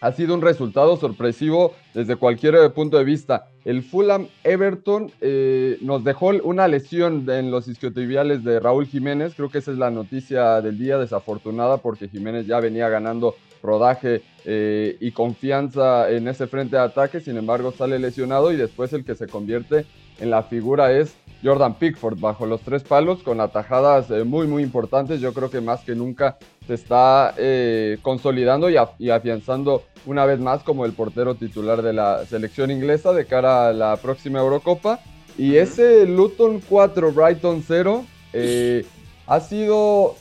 ha 0.00 0.12
sido 0.12 0.34
un 0.34 0.42
resultado 0.42 0.96
sorpresivo 0.96 1.74
desde 1.94 2.16
cualquier 2.16 2.72
punto 2.72 2.98
de 2.98 3.04
vista. 3.04 3.48
El 3.64 3.82
Fulham 3.82 4.28
Everton 4.44 5.10
eh, 5.20 5.78
nos 5.80 6.04
dejó 6.04 6.28
una 6.44 6.68
lesión 6.68 7.28
en 7.28 7.50
los 7.50 7.68
isquiotibiales 7.68 8.44
de 8.44 8.60
Raúl 8.60 8.86
Jiménez. 8.86 9.34
Creo 9.34 9.48
que 9.48 9.58
esa 9.58 9.72
es 9.72 9.78
la 9.78 9.90
noticia 9.90 10.60
del 10.60 10.78
día, 10.78 10.98
desafortunada, 10.98 11.78
porque 11.78 12.08
Jiménez 12.08 12.46
ya 12.46 12.60
venía 12.60 12.88
ganando 12.88 13.34
rodaje 13.62 14.22
eh, 14.44 14.96
y 15.00 15.10
confianza 15.10 16.10
en 16.10 16.28
ese 16.28 16.46
frente 16.46 16.76
de 16.76 16.82
ataque. 16.82 17.20
Sin 17.20 17.36
embargo, 17.36 17.72
sale 17.72 17.98
lesionado 17.98 18.52
y 18.52 18.56
después 18.56 18.92
el 18.92 19.04
que 19.04 19.14
se 19.14 19.26
convierte 19.26 19.86
en 20.20 20.30
la 20.30 20.42
figura 20.42 20.92
es 20.92 21.16
Jordan 21.42 21.74
Pickford 21.74 22.18
bajo 22.18 22.46
los 22.46 22.60
tres 22.62 22.82
palos 22.82 23.22
con 23.22 23.40
atajadas 23.40 24.10
eh, 24.10 24.24
muy 24.24 24.46
muy 24.46 24.62
importantes. 24.62 25.20
Yo 25.20 25.32
creo 25.32 25.50
que 25.50 25.60
más 25.60 25.82
que 25.82 25.94
nunca 25.94 26.38
se 26.66 26.74
está 26.74 27.34
eh, 27.36 27.98
consolidando 28.02 28.68
y, 28.70 29.10
afianzando 29.10 29.82
una 30.04 30.24
vez 30.24 30.40
más 30.40 30.62
como 30.62 30.84
el 30.84 30.92
portero 30.92 31.34
titular 31.34 31.82
de 31.82 31.92
la 31.92 32.24
selección 32.26 32.70
inglesa 32.70 33.12
de 33.12 33.26
cara 33.26 33.68
a 33.68 33.72
la 33.72 33.96
próxima 33.96 34.40
Eurocopa. 34.40 35.00
Y 35.38 35.56
ese 35.56 36.06
Luton 36.06 36.60
4, 36.68 37.12
Brighton 37.12 37.62
0, 37.66 38.04
eh, 38.32 38.84
ha 39.26 39.40
sido 39.40 40.14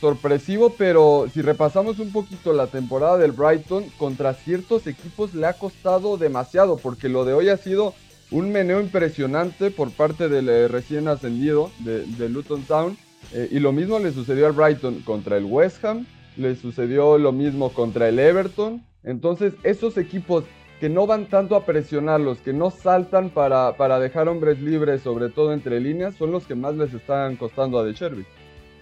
sorpresivo, 0.00 0.74
pero 0.76 1.26
si 1.32 1.40
repasamos 1.40 1.98
un 1.98 2.12
poquito 2.12 2.52
la 2.52 2.66
temporada 2.66 3.16
del 3.16 3.32
Brighton, 3.32 3.86
contra 3.96 4.34
ciertos 4.34 4.86
equipos 4.86 5.34
le 5.34 5.46
ha 5.46 5.54
costado 5.54 6.18
demasiado, 6.18 6.76
porque 6.76 7.08
lo 7.08 7.24
de 7.24 7.32
hoy 7.32 7.48
ha 7.48 7.56
sido 7.56 7.94
un 8.30 8.52
meneo 8.52 8.80
impresionante 8.80 9.70
por 9.70 9.90
parte 9.90 10.28
del 10.28 10.48
eh, 10.48 10.68
recién 10.68 11.08
ascendido 11.08 11.70
de, 11.80 12.28
Luton 12.28 12.62
Town. 12.62 12.96
Eh, 13.32 13.48
y 13.50 13.60
lo 13.60 13.72
mismo 13.72 13.98
le 13.98 14.12
sucedió 14.12 14.46
al 14.46 14.52
Brighton 14.52 15.00
contra 15.00 15.36
el 15.36 15.44
West 15.44 15.84
Ham, 15.84 16.06
le 16.36 16.56
sucedió 16.56 17.18
lo 17.18 17.32
mismo 17.32 17.72
contra 17.72 18.08
el 18.08 18.18
Everton. 18.18 18.84
Entonces, 19.04 19.54
esos 19.62 19.96
equipos 19.96 20.44
que 20.80 20.88
no 20.88 21.06
van 21.06 21.26
tanto 21.26 21.56
a 21.56 21.66
presionarlos, 21.66 22.38
que 22.38 22.52
no 22.52 22.70
saltan 22.70 23.30
para, 23.30 23.76
para 23.76 24.00
dejar 24.00 24.28
hombres 24.28 24.60
libres, 24.60 25.02
sobre 25.02 25.28
todo 25.28 25.52
entre 25.52 25.78
líneas, 25.78 26.14
son 26.16 26.32
los 26.32 26.46
que 26.46 26.54
más 26.54 26.74
les 26.74 26.94
están 26.94 27.36
costando 27.36 27.78
a 27.78 27.84
De 27.84 27.94
Cherby. 27.94 28.24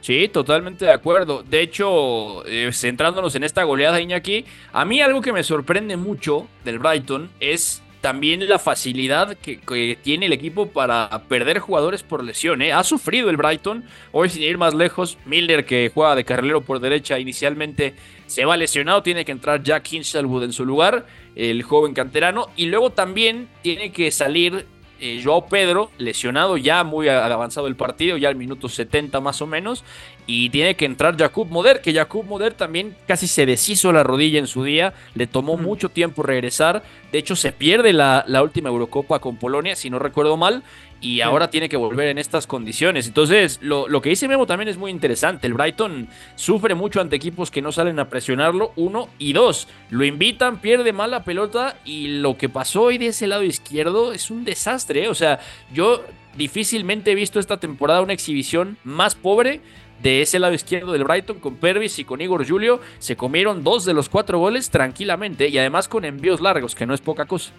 Sí, 0.00 0.28
totalmente 0.28 0.84
de 0.84 0.92
acuerdo. 0.92 1.42
De 1.42 1.60
hecho, 1.60 2.46
eh, 2.46 2.70
centrándonos 2.72 3.34
en 3.34 3.42
esta 3.42 3.64
goleada, 3.64 4.00
Iñaki, 4.00 4.44
a 4.72 4.84
mí 4.84 5.00
algo 5.00 5.20
que 5.20 5.32
me 5.32 5.42
sorprende 5.42 5.96
mucho 5.96 6.46
del 6.64 6.78
Brighton 6.78 7.30
es 7.40 7.82
también 8.00 8.48
la 8.48 8.58
facilidad 8.58 9.36
que, 9.36 9.98
tiene 10.02 10.26
el 10.26 10.32
equipo 10.32 10.68
para 10.68 11.08
perder 11.28 11.58
jugadores 11.58 12.02
por 12.02 12.22
lesión. 12.22 12.62
¿eh? 12.62 12.72
Ha 12.72 12.84
sufrido 12.84 13.30
el 13.30 13.36
Brighton. 13.36 13.84
Hoy, 14.12 14.28
sin 14.28 14.42
ir 14.42 14.58
más 14.58 14.74
lejos, 14.74 15.18
Milner, 15.24 15.64
que 15.64 15.90
juega 15.92 16.14
de 16.14 16.24
carrilero 16.24 16.60
por 16.60 16.80
derecha, 16.80 17.18
inicialmente 17.18 17.94
se 18.26 18.44
va 18.44 18.56
lesionado. 18.56 19.02
Tiene 19.02 19.24
que 19.24 19.32
entrar 19.32 19.62
Jack 19.62 19.92
Hinchelwood 19.92 20.44
en 20.44 20.52
su 20.52 20.64
lugar, 20.64 21.06
el 21.34 21.62
joven 21.62 21.94
canterano. 21.94 22.48
Y 22.56 22.66
luego 22.66 22.90
también 22.90 23.48
tiene 23.62 23.90
que 23.90 24.10
salir 24.10 24.66
eh, 25.00 25.20
Joao 25.22 25.46
Pedro, 25.46 25.92
lesionado 25.98 26.56
ya 26.56 26.82
muy 26.82 27.08
avanzado 27.08 27.68
el 27.68 27.76
partido, 27.76 28.16
ya 28.16 28.28
al 28.28 28.36
minuto 28.36 28.68
70 28.68 29.20
más 29.20 29.40
o 29.40 29.46
menos, 29.46 29.84
y 30.28 30.50
tiene 30.50 30.76
que 30.76 30.84
entrar 30.84 31.16
Jakub 31.16 31.48
Moder, 31.48 31.80
que 31.80 31.94
Jakub 31.94 32.26
Moder 32.26 32.52
también 32.52 32.94
casi 33.06 33.26
se 33.26 33.46
deshizo 33.46 33.92
la 33.92 34.04
rodilla 34.04 34.38
en 34.38 34.46
su 34.46 34.62
día, 34.62 34.92
le 35.14 35.26
tomó 35.26 35.56
mucho 35.56 35.88
tiempo 35.88 36.22
regresar, 36.22 36.82
de 37.10 37.18
hecho 37.18 37.34
se 37.34 37.50
pierde 37.50 37.94
la, 37.94 38.24
la 38.28 38.42
última 38.42 38.68
Eurocopa 38.68 39.20
con 39.20 39.38
Polonia, 39.38 39.74
si 39.74 39.88
no 39.88 39.98
recuerdo 39.98 40.36
mal, 40.36 40.62
y 41.00 41.20
ahora 41.20 41.48
tiene 41.48 41.68
que 41.68 41.76
volver 41.76 42.08
en 42.08 42.18
estas 42.18 42.46
condiciones. 42.46 43.06
Entonces, 43.06 43.58
lo, 43.62 43.86
que 44.02 44.10
dice 44.10 44.28
Memo 44.28 44.46
también 44.46 44.68
es 44.68 44.76
muy 44.76 44.90
interesante. 44.90 45.46
El 45.46 45.54
Brighton 45.54 46.08
sufre 46.34 46.74
mucho 46.74 47.00
ante 47.00 47.16
equipos 47.16 47.50
que 47.50 47.62
no 47.62 47.72
salen 47.72 47.98
a 47.98 48.08
presionarlo, 48.08 48.72
uno, 48.76 49.08
y 49.18 49.32
dos, 49.32 49.68
lo 49.90 50.04
invitan, 50.04 50.60
pierde 50.60 50.92
mal 50.92 51.10
la 51.10 51.24
pelota 51.24 51.76
y 51.84 52.08
lo 52.18 52.36
que 52.36 52.48
pasó 52.48 52.82
hoy 52.82 52.98
de 52.98 53.08
ese 53.08 53.26
lado 53.26 53.44
izquierdo 53.44 54.12
es 54.12 54.30
un 54.30 54.44
desastre. 54.44 55.04
¿eh? 55.04 55.08
O 55.08 55.14
sea, 55.14 55.40
yo 55.72 56.04
difícilmente 56.36 57.12
he 57.12 57.14
visto 57.14 57.40
esta 57.40 57.58
temporada 57.58 58.02
una 58.02 58.12
exhibición 58.12 58.76
más 58.84 59.14
pobre 59.14 59.60
de 60.02 60.22
ese 60.22 60.38
lado 60.38 60.54
izquierdo 60.54 60.92
del 60.92 61.04
Brighton 61.04 61.40
con 61.40 61.56
Pervis 61.56 61.98
y 61.98 62.04
con 62.04 62.20
Igor 62.20 62.46
Julio. 62.46 62.80
Se 62.98 63.16
comieron 63.16 63.64
dos 63.64 63.84
de 63.84 63.94
los 63.94 64.08
cuatro 64.08 64.38
goles 64.38 64.70
tranquilamente 64.70 65.48
y 65.48 65.58
además 65.58 65.88
con 65.88 66.04
envíos 66.04 66.40
largos, 66.40 66.74
que 66.74 66.86
no 66.86 66.94
es 66.94 67.00
poca 67.00 67.26
cosa. 67.26 67.52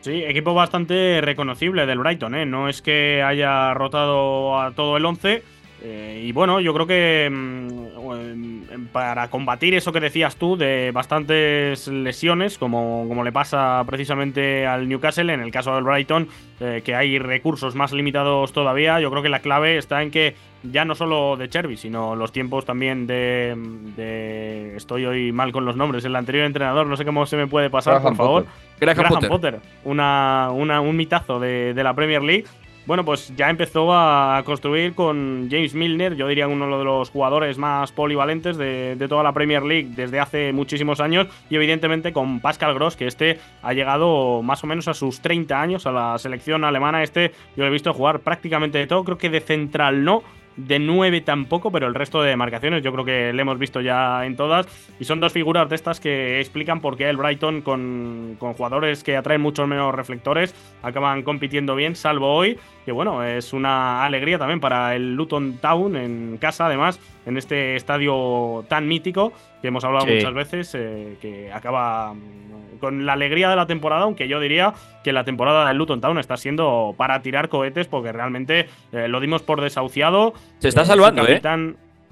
Sí, 0.00 0.24
equipo 0.24 0.52
bastante 0.52 1.20
reconocible 1.20 1.86
del 1.86 1.98
Brighton, 1.98 2.34
¿eh? 2.34 2.44
No 2.44 2.68
es 2.68 2.82
que 2.82 3.22
haya 3.22 3.72
rotado 3.72 4.60
a 4.60 4.72
todo 4.72 4.96
el 4.96 5.04
11. 5.04 5.44
Eh, 5.84 6.22
y 6.26 6.32
bueno, 6.32 6.60
yo 6.60 6.72
creo 6.72 6.86
que 6.86 7.28
mm, 7.28 8.86
para 8.92 9.28
combatir 9.28 9.74
eso 9.74 9.92
que 9.92 10.00
decías 10.00 10.36
tú 10.36 10.56
de 10.56 10.92
bastantes 10.92 11.88
lesiones, 11.88 12.56
como, 12.56 13.06
como 13.08 13.24
le 13.24 13.32
pasa 13.32 13.82
precisamente 13.86 14.66
al 14.66 14.88
Newcastle, 14.88 15.32
en 15.32 15.40
el 15.40 15.50
caso 15.50 15.74
del 15.74 15.84
Brighton, 15.84 16.28
eh, 16.60 16.82
que 16.84 16.94
hay 16.94 17.18
recursos 17.18 17.74
más 17.74 17.92
limitados 17.92 18.52
todavía, 18.52 19.00
yo 19.00 19.10
creo 19.10 19.22
que 19.22 19.28
la 19.28 19.40
clave 19.40 19.76
está 19.76 20.02
en 20.02 20.12
que 20.12 20.36
ya 20.62 20.84
no 20.84 20.94
solo 20.94 21.36
de 21.36 21.48
Cherby, 21.48 21.76
sino 21.76 22.14
los 22.14 22.32
tiempos 22.32 22.64
también 22.64 23.06
de, 23.06 24.76
Estoy 24.76 25.06
hoy 25.06 25.32
mal 25.32 25.52
con 25.52 25.64
los 25.64 25.76
nombres. 25.76 26.04
El 26.04 26.14
anterior 26.16 26.46
entrenador, 26.46 26.86
no 26.86 26.96
sé 26.96 27.04
cómo 27.04 27.26
se 27.26 27.36
me 27.36 27.46
puede 27.46 27.70
pasar, 27.70 28.00
por 28.00 28.16
favor. 28.16 28.46
Graham, 28.80 29.28
Potter. 29.28 29.60
Una, 29.84 30.50
un 30.52 30.96
mitazo 30.96 31.38
de, 31.40 31.74
la 31.74 31.94
Premier 31.94 32.22
League. 32.22 32.44
Bueno, 32.84 33.04
pues 33.04 33.32
ya 33.36 33.48
empezó 33.48 33.92
a 33.92 34.42
construir 34.44 34.94
con 34.94 35.46
James 35.48 35.72
Milner, 35.72 36.16
yo 36.16 36.26
diría 36.26 36.48
uno 36.48 36.78
de 36.78 36.84
los 36.84 37.10
jugadores 37.10 37.56
más 37.56 37.92
polivalentes 37.92 38.56
de, 38.56 38.96
toda 39.08 39.22
la 39.22 39.32
Premier 39.32 39.62
League 39.62 39.90
desde 39.94 40.18
hace 40.18 40.52
muchísimos 40.52 40.98
años, 41.00 41.28
y 41.48 41.54
evidentemente 41.54 42.12
con 42.12 42.40
Pascal 42.40 42.74
Gross, 42.74 42.96
que 42.96 43.06
este 43.06 43.38
ha 43.62 43.72
llegado 43.72 44.42
más 44.42 44.64
o 44.64 44.66
menos 44.66 44.88
a 44.88 44.94
sus 44.94 45.20
30 45.20 45.60
años 45.60 45.86
a 45.86 45.92
la 45.92 46.18
selección 46.18 46.64
alemana. 46.64 47.04
Este 47.04 47.30
yo 47.56 47.62
lo 47.62 47.66
he 47.66 47.70
visto 47.70 47.94
jugar 47.94 48.18
prácticamente 48.18 48.78
de 48.78 48.88
todo, 48.88 49.04
creo 49.04 49.18
que 49.18 49.30
de 49.30 49.40
central 49.40 50.04
no, 50.04 50.24
de 50.56 50.78
9 50.78 51.20
tampoco, 51.22 51.70
pero 51.70 51.86
el 51.86 51.94
resto 51.94 52.22
de 52.22 52.36
marcaciones 52.36 52.82
yo 52.82 52.92
creo 52.92 53.04
que 53.04 53.32
le 53.32 53.42
hemos 53.42 53.58
visto 53.58 53.80
ya 53.80 54.24
en 54.26 54.36
todas. 54.36 54.66
Y 54.98 55.04
son 55.04 55.20
dos 55.20 55.32
figuras 55.32 55.68
de 55.68 55.76
estas 55.76 56.00
que 56.00 56.40
explican 56.40 56.80
por 56.80 56.96
qué 56.96 57.08
el 57.08 57.16
Brighton, 57.16 57.62
con, 57.62 58.36
con 58.38 58.54
jugadores 58.54 59.02
que 59.02 59.16
atraen 59.16 59.40
muchos 59.40 59.66
menos 59.66 59.94
reflectores, 59.94 60.54
acaban 60.82 61.22
compitiendo 61.22 61.74
bien, 61.74 61.96
salvo 61.96 62.32
hoy, 62.32 62.58
que 62.84 62.92
bueno, 62.92 63.22
es 63.24 63.52
una 63.52 64.04
alegría 64.04 64.38
también 64.38 64.60
para 64.60 64.94
el 64.94 65.14
Luton 65.14 65.58
Town 65.58 65.96
en 65.96 66.38
casa, 66.38 66.66
además, 66.66 67.00
en 67.26 67.36
este 67.36 67.76
estadio 67.76 68.64
tan 68.68 68.88
mítico 68.88 69.32
que 69.60 69.68
hemos 69.68 69.84
hablado 69.84 70.06
muchas 70.06 70.34
veces, 70.34 70.74
eh, 70.74 71.16
que 71.20 71.52
acaba 71.52 72.14
mm, 72.14 72.78
con 72.80 73.06
la 73.06 73.12
alegría 73.12 73.48
de 73.48 73.56
la 73.56 73.66
temporada, 73.66 74.02
aunque 74.02 74.26
yo 74.26 74.40
diría 74.40 74.74
que 75.04 75.12
la 75.12 75.24
temporada 75.24 75.66
del 75.68 75.76
Luton 75.76 76.00
Town 76.00 76.18
está 76.18 76.36
siendo 76.36 76.94
para 76.96 77.22
tirar 77.22 77.48
cohetes, 77.48 77.86
porque 77.86 78.12
realmente 78.12 78.68
eh, 78.92 79.08
lo 79.08 79.20
dimos 79.20 79.42
por 79.42 79.60
desahuciado. 79.60 80.34
Se 80.58 80.68
está 80.68 80.84
salvando, 80.84 81.26
¿eh? 81.26 81.40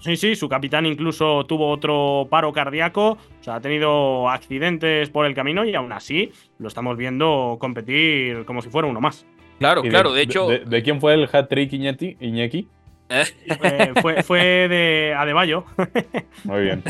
Sí, 0.00 0.16
sí, 0.16 0.34
su 0.34 0.48
capitán 0.48 0.86
incluso 0.86 1.44
tuvo 1.44 1.68
otro 1.68 2.26
paro 2.30 2.54
cardíaco, 2.54 3.10
o 3.10 3.42
sea, 3.42 3.56
ha 3.56 3.60
tenido 3.60 4.30
accidentes 4.30 5.10
por 5.10 5.26
el 5.26 5.34
camino 5.34 5.62
y 5.66 5.74
aún 5.74 5.92
así 5.92 6.32
lo 6.58 6.68
estamos 6.68 6.96
viendo 6.96 7.58
competir 7.60 8.46
como 8.46 8.62
si 8.62 8.70
fuera 8.70 8.88
uno 8.88 9.02
más. 9.02 9.26
Claro, 9.60 9.82
claro, 9.82 10.14
de, 10.14 10.22
hecho. 10.22 10.48
De, 10.48 10.82
quién 10.82 11.02
fue 11.02 11.12
el 11.12 11.28
hat-trick 11.30 11.70
Iñaki? 11.74 12.66
Eh, 13.10 13.92
fue, 14.00 14.22
fue, 14.22 14.40
de 14.68 15.14
Adebayo. 15.14 15.66
Muy 16.44 16.62
bien. 16.62 16.82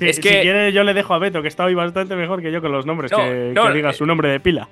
es 0.00 0.18
que... 0.18 0.28
Si 0.28 0.40
quiere, 0.40 0.72
yo 0.72 0.82
le 0.82 0.94
dejo 0.94 1.14
a 1.14 1.18
Beto, 1.18 1.40
que 1.40 1.46
está 1.46 1.66
hoy 1.66 1.74
bastante 1.74 2.16
mejor 2.16 2.42
que 2.42 2.50
yo 2.50 2.60
con 2.60 2.72
los 2.72 2.84
nombres, 2.84 3.12
que, 3.12 3.54
diga 3.74 3.92
su 3.92 4.06
nombre 4.06 4.28
de 4.28 4.40
pila. 4.40 4.68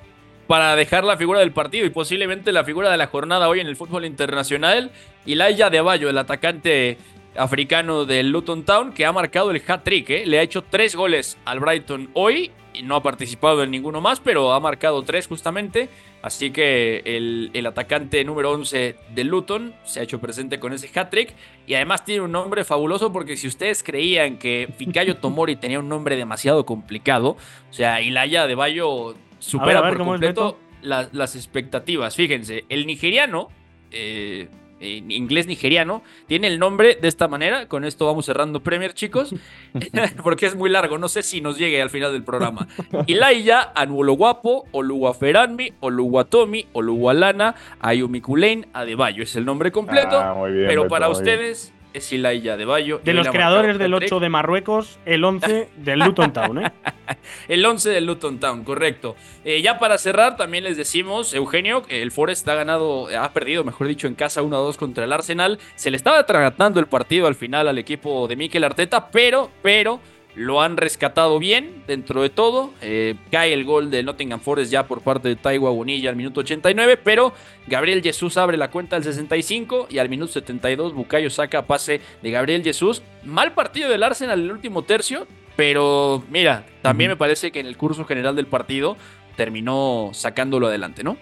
Para 0.48 0.74
dejar 0.74 1.04
la 1.04 1.16
figura 1.16 1.38
del 1.38 1.52
partido 1.52 1.86
y 1.86 1.90
posiblemente 1.90 2.50
la 2.50 2.64
figura 2.64 2.90
de 2.90 2.96
la 2.96 3.06
jornada 3.06 3.48
hoy 3.48 3.60
en 3.60 3.68
el 3.68 3.76
fútbol 3.76 4.04
internacional, 4.04 4.90
Ilaya 5.26 5.66
Adebayo, 5.66 6.10
el 6.10 6.18
atacante 6.18 6.98
africano 7.36 8.04
del 8.04 8.30
Luton 8.30 8.64
Town, 8.64 8.92
que 8.92 9.06
ha 9.06 9.12
marcado 9.12 9.52
el 9.52 9.62
hat-trick. 9.64 10.10
¿eh? 10.10 10.26
Le 10.26 10.40
ha 10.40 10.42
hecho 10.42 10.62
tres 10.62 10.96
goles 10.96 11.38
al 11.44 11.60
Brighton 11.60 12.10
hoy 12.14 12.50
y 12.76 12.82
no 12.82 12.96
ha 12.96 13.02
participado 13.02 13.62
en 13.62 13.70
ninguno 13.70 14.00
más, 14.00 14.20
pero 14.20 14.52
ha 14.52 14.60
marcado 14.60 15.02
tres 15.02 15.26
justamente. 15.26 15.88
Así 16.26 16.50
que 16.50 17.02
el, 17.04 17.66
atacante 17.68 18.24
número 18.24 18.50
11 18.50 18.96
del 19.14 19.28
Luton 19.28 19.76
se 19.84 20.00
ha 20.00 20.02
hecho 20.02 20.20
presente 20.20 20.58
con 20.58 20.72
ese 20.72 20.90
hat-trick. 20.92 21.32
Y 21.68 21.74
además 21.74 22.04
tiene 22.04 22.22
un 22.22 22.32
nombre 22.32 22.64
fabuloso 22.64 23.12
porque 23.12 23.36
si 23.36 23.46
ustedes 23.46 23.84
creían 23.84 24.36
que 24.36 24.68
Fikayo 24.76 25.18
Tomori 25.18 25.54
tenía 25.54 25.78
un 25.78 25.88
nombre 25.88 26.16
demasiado 26.16 26.66
complicado, 26.66 27.36
o 27.70 27.72
sea, 27.72 28.00
Ilaya 28.00 28.48
de 28.48 28.56
Bayo 28.56 29.14
supera 29.38 29.88
por 29.88 29.98
completo 29.98 30.58
las, 30.82 31.36
expectativas. 31.36 32.16
Fíjense, 32.16 32.64
el 32.70 32.88
nigeriano... 32.88 33.48
Eh, 33.92 34.48
en 34.80 35.10
inglés 35.10 35.46
nigeriano, 35.46 36.02
tiene 36.26 36.48
el 36.48 36.58
nombre 36.58 36.96
de 37.00 37.08
esta 37.08 37.28
manera. 37.28 37.66
Con 37.68 37.84
esto 37.84 38.06
vamos 38.06 38.26
cerrando 38.26 38.60
Premier, 38.60 38.94
chicos, 38.94 39.34
porque 40.22 40.46
es 40.46 40.54
muy 40.54 40.70
largo. 40.70 40.98
No 40.98 41.08
sé 41.08 41.22
si 41.22 41.40
nos 41.40 41.58
llegue 41.58 41.80
al 41.80 41.90
final 41.90 42.12
del 42.12 42.22
programa. 42.22 42.66
Ilaya, 43.06 43.72
Anuologuapo, 43.74 44.66
Oluwaferanmi, 44.72 45.72
Oluwatomi, 45.80 46.66
Oluwalana, 46.72 47.54
Ayumi 47.80 48.20
Kulein, 48.20 48.66
Adebayo. 48.72 49.22
Es 49.22 49.36
el 49.36 49.44
nombre 49.44 49.72
completo. 49.72 50.18
Ah, 50.18 50.36
pero 50.66 50.88
para 50.88 51.08
ustedes, 51.08 51.72
es 51.96 52.12
Ilaya 52.12 52.56
de 52.56 52.64
Bayo. 52.64 53.00
De 53.02 53.14
los 53.14 53.28
creadores 53.28 53.78
del 53.78 53.94
8 53.94 54.20
de 54.20 54.28
Marruecos, 54.28 54.98
el 55.06 55.24
11 55.24 55.68
del 55.76 56.00
Luton 56.00 56.32
Town, 56.32 56.64
¿eh? 56.64 56.72
el 57.48 57.64
11 57.64 57.90
del 57.90 58.04
Luton 58.04 58.38
Town, 58.38 58.64
correcto. 58.64 59.16
Eh, 59.44 59.62
ya 59.62 59.78
para 59.78 59.96
cerrar, 59.96 60.36
también 60.36 60.64
les 60.64 60.76
decimos, 60.76 61.32
Eugenio, 61.32 61.84
el 61.88 62.12
Forest 62.12 62.46
ha 62.48 62.54
ganado, 62.54 63.08
ha 63.18 63.32
perdido, 63.32 63.64
mejor 63.64 63.88
dicho, 63.88 64.06
en 64.06 64.14
casa 64.14 64.42
1-2 64.42 64.76
contra 64.76 65.04
el 65.04 65.12
Arsenal. 65.12 65.58
Se 65.74 65.90
le 65.90 65.96
estaba 65.96 66.26
tratando 66.26 66.80
el 66.80 66.86
partido 66.86 67.26
al 67.26 67.34
final 67.34 67.66
al 67.66 67.78
equipo 67.78 68.28
de 68.28 68.36
Mikel 68.36 68.64
Arteta, 68.64 69.08
pero, 69.10 69.50
pero 69.62 70.00
lo 70.36 70.60
han 70.60 70.76
rescatado 70.76 71.38
bien 71.38 71.82
dentro 71.86 72.22
de 72.22 72.28
todo. 72.28 72.70
Eh, 72.82 73.14
cae 73.30 73.54
el 73.54 73.64
gol 73.64 73.90
de 73.90 74.02
Nottingham 74.02 74.38
Forest 74.38 74.70
ya 74.70 74.86
por 74.86 75.00
parte 75.00 75.28
de 75.28 75.36
Taiwa 75.36 75.70
Bonilla 75.70 76.10
al 76.10 76.16
minuto 76.16 76.40
89, 76.40 76.98
pero 77.02 77.32
Gabriel 77.66 78.02
Jesús 78.02 78.36
abre 78.36 78.58
la 78.58 78.70
cuenta 78.70 78.96
al 78.96 79.02
65 79.02 79.88
y 79.90 79.98
al 79.98 80.10
minuto 80.10 80.32
72 80.32 80.92
Bucayo 80.92 81.30
saca 81.30 81.66
pase 81.66 82.02
de 82.22 82.30
Gabriel 82.30 82.62
Jesús. 82.62 83.02
Mal 83.24 83.52
partido 83.52 83.88
del 83.88 84.02
Arsenal 84.02 84.38
en 84.38 84.44
el 84.44 84.52
último 84.52 84.82
tercio, 84.82 85.26
pero 85.56 86.22
mira, 86.30 86.66
también 86.82 87.10
me 87.10 87.16
parece 87.16 87.50
que 87.50 87.60
en 87.60 87.66
el 87.66 87.78
curso 87.78 88.04
general 88.04 88.36
del 88.36 88.46
partido 88.46 88.98
terminó 89.36 90.10
sacándolo 90.12 90.66
adelante, 90.66 91.02
¿no? 91.02 91.16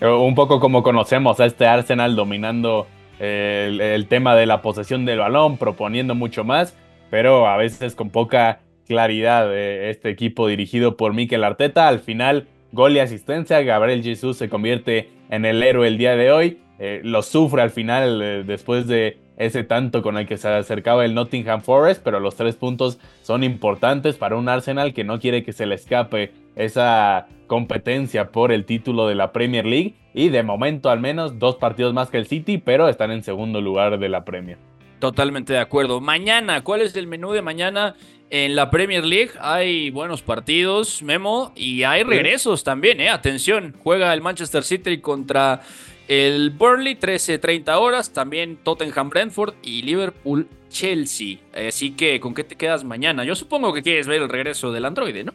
Eh, 0.00 0.08
un 0.08 0.34
poco 0.34 0.58
como 0.58 0.82
conocemos 0.82 1.38
a 1.38 1.46
este 1.46 1.64
Arsenal 1.64 2.16
dominando 2.16 2.88
el, 3.20 3.80
el 3.80 4.08
tema 4.08 4.34
de 4.34 4.46
la 4.46 4.62
posesión 4.62 5.04
del 5.04 5.20
balón, 5.20 5.58
proponiendo 5.58 6.16
mucho 6.16 6.42
más 6.42 6.76
pero 7.10 7.46
a 7.46 7.56
veces 7.56 7.94
con 7.94 8.10
poca 8.10 8.60
claridad 8.88 9.54
eh, 9.54 9.90
este 9.90 10.08
equipo 10.08 10.48
dirigido 10.48 10.96
por 10.96 11.14
Mikel 11.14 11.44
Arteta. 11.44 11.86
Al 11.86 12.00
final, 12.00 12.48
gol 12.72 12.96
y 12.96 12.98
asistencia, 12.98 13.62
Gabriel 13.62 14.02
Jesús 14.02 14.36
se 14.36 14.48
convierte 14.48 15.10
en 15.30 15.44
el 15.44 15.62
héroe 15.62 15.86
el 15.86 15.98
día 15.98 16.16
de 16.16 16.32
hoy. 16.32 16.58
Eh, 16.80 17.00
lo 17.04 17.22
sufre 17.22 17.62
al 17.62 17.70
final 17.70 18.22
eh, 18.22 18.44
después 18.44 18.86
de 18.86 19.18
ese 19.36 19.62
tanto 19.62 20.02
con 20.02 20.16
el 20.16 20.26
que 20.26 20.36
se 20.36 20.48
acercaba 20.48 21.04
el 21.04 21.14
Nottingham 21.14 21.60
Forest, 21.60 22.02
pero 22.02 22.18
los 22.18 22.34
tres 22.34 22.56
puntos 22.56 22.98
son 23.22 23.44
importantes 23.44 24.16
para 24.16 24.36
un 24.36 24.48
Arsenal 24.48 24.92
que 24.92 25.04
no 25.04 25.20
quiere 25.20 25.44
que 25.44 25.52
se 25.52 25.66
le 25.66 25.76
escape 25.76 26.32
esa 26.56 27.28
competencia 27.46 28.30
por 28.30 28.50
el 28.50 28.64
título 28.64 29.06
de 29.06 29.14
la 29.14 29.32
Premier 29.32 29.64
League 29.64 29.94
y 30.12 30.28
de 30.30 30.42
momento 30.42 30.90
al 30.90 31.00
menos 31.00 31.38
dos 31.38 31.56
partidos 31.56 31.94
más 31.94 32.10
que 32.10 32.18
el 32.18 32.26
City, 32.26 32.58
pero 32.58 32.88
están 32.88 33.12
en 33.12 33.22
segundo 33.22 33.60
lugar 33.60 33.98
de 33.98 34.08
la 34.08 34.24
Premier. 34.24 34.58
Totalmente 34.98 35.52
de 35.52 35.60
acuerdo. 35.60 36.00
Mañana, 36.00 36.64
¿cuál 36.64 36.82
es 36.82 36.96
el 36.96 37.06
menú 37.06 37.32
de 37.32 37.40
mañana 37.40 37.94
en 38.30 38.56
la 38.56 38.68
Premier 38.70 39.04
League? 39.04 39.30
Hay 39.40 39.90
buenos 39.90 40.22
partidos, 40.22 41.02
Memo, 41.02 41.52
y 41.54 41.84
hay 41.84 42.02
regresos 42.02 42.64
también, 42.64 43.00
¿eh? 43.00 43.08
Atención, 43.08 43.76
juega 43.82 44.12
el 44.12 44.20
Manchester 44.20 44.64
City 44.64 44.98
contra 44.98 45.62
el 46.08 46.50
Burnley, 46.50 46.96
13-30 46.96 47.78
horas, 47.78 48.12
también 48.12 48.56
Tottenham 48.56 49.10
Brentford 49.10 49.54
y 49.62 49.82
Liverpool 49.82 50.48
Chelsea. 50.68 51.38
Así 51.54 51.92
que, 51.92 52.18
¿con 52.18 52.34
qué 52.34 52.42
te 52.42 52.56
quedas 52.56 52.82
mañana? 52.82 53.24
Yo 53.24 53.36
supongo 53.36 53.72
que 53.72 53.82
quieres 53.82 54.08
ver 54.08 54.22
el 54.22 54.28
regreso 54.28 54.72
del 54.72 54.84
androide, 54.84 55.22
¿no? 55.22 55.32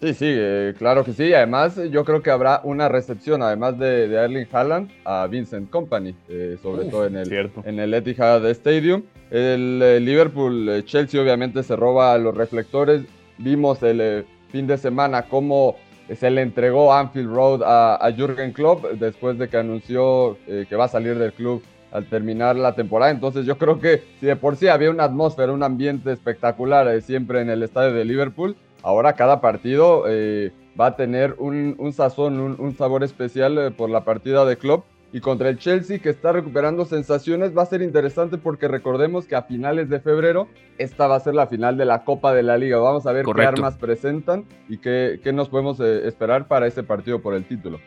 Sí, 0.00 0.14
sí, 0.14 0.26
eh, 0.28 0.74
claro 0.78 1.04
que 1.04 1.12
sí. 1.12 1.34
Además, 1.34 1.78
yo 1.90 2.04
creo 2.06 2.22
que 2.22 2.30
habrá 2.30 2.62
una 2.64 2.88
recepción, 2.88 3.42
además 3.42 3.78
de, 3.78 4.06
Erling 4.06 4.46
Haaland, 4.50 4.90
a 5.04 5.26
Vincent 5.26 5.68
Company, 5.68 6.14
eh, 6.28 6.56
sobre 6.62 6.86
todo 6.86 7.04
en 7.06 7.16
el, 7.16 7.50
en 7.64 7.78
el 7.78 7.92
Etihad 7.92 8.44
Stadium. 8.46 9.02
El, 9.30 9.80
eh, 9.82 10.84
obviamente 11.20 11.62
se 11.62 11.76
roba 11.76 12.16
los 12.16 12.34
reflectores. 12.34 13.02
Vimos 13.36 13.82
el 13.82 14.24
fin 14.50 14.66
de 14.66 14.78
semana 14.78 15.28
cómo 15.28 15.76
se 16.14 16.30
le 16.30 16.42
entregó 16.42 16.94
Anfield 16.94 17.32
Road 17.32 17.62
a, 17.62 17.96
a 17.96 18.12
Jürgen 18.12 18.52
Klopp 18.52 18.84
después 18.92 19.38
de 19.38 19.48
que 19.48 19.58
anunció 19.58 20.36
que 20.46 20.76
va 20.76 20.86
a 20.86 20.88
salir 20.88 21.18
del 21.18 21.32
club 21.32 21.62
al 21.92 22.06
terminar 22.06 22.56
la 22.56 22.74
temporada. 22.74 23.10
Entonces 23.10 23.46
yo 23.46 23.58
creo 23.58 23.80
que 23.80 24.02
si 24.20 24.26
de 24.26 24.36
por 24.36 24.56
sí 24.56 24.68
había 24.68 24.90
una 24.90 25.04
atmósfera, 25.04 25.52
un 25.52 25.62
ambiente 25.62 26.12
espectacular 26.12 27.00
siempre 27.02 27.40
en 27.40 27.50
el 27.50 27.62
estadio 27.62 27.92
de 27.92 28.04
Liverpool, 28.04 28.56
ahora 28.82 29.14
cada 29.14 29.40
partido 29.40 30.04
eh, 30.06 30.52
va 30.80 30.86
a 30.86 30.96
tener 30.96 31.34
un, 31.38 31.92
sazón, 31.92 32.56
un, 32.58 32.76
sabor 32.76 33.04
especial 33.04 33.58
eh, 33.58 33.70
por 33.70 33.90
la 33.90 34.04
partida 34.04 34.44
de 34.44 34.56
club. 34.56 34.84
Y 35.12 35.18
contra 35.20 35.48
el 35.48 35.58
Chelsea, 35.58 35.98
que 35.98 36.08
está 36.08 36.30
recuperando 36.30 36.84
sensaciones, 36.84 37.56
va 37.56 37.62
a 37.62 37.66
ser 37.66 37.82
interesante 37.82 38.38
porque 38.38 38.68
recordemos 38.68 39.26
que 39.26 39.34
a 39.34 39.42
finales 39.42 39.88
de 39.88 39.98
febrero 39.98 40.46
esta 40.78 41.08
va 41.08 41.16
a 41.16 41.20
ser 41.20 41.34
la 41.34 41.48
final 41.48 41.76
de 41.76 41.84
la 41.84 42.04
Copa 42.04 42.32
de 42.32 42.44
la 42.44 42.56
Liga. 42.56 42.78
Vamos 42.78 43.06
a 43.06 43.12
ver 43.12 43.26
qué 43.26 43.42
armas 43.42 43.76
presentan 43.76 44.44
y 44.68 44.78
qué, 44.78 45.18
nos 45.34 45.48
podemos 45.48 45.80
eh, 45.80 46.06
esperar 46.06 46.46
para 46.46 46.68
ese 46.68 46.84
partido 46.84 47.20
por 47.20 47.34
el 47.34 47.44
título. 47.44 47.80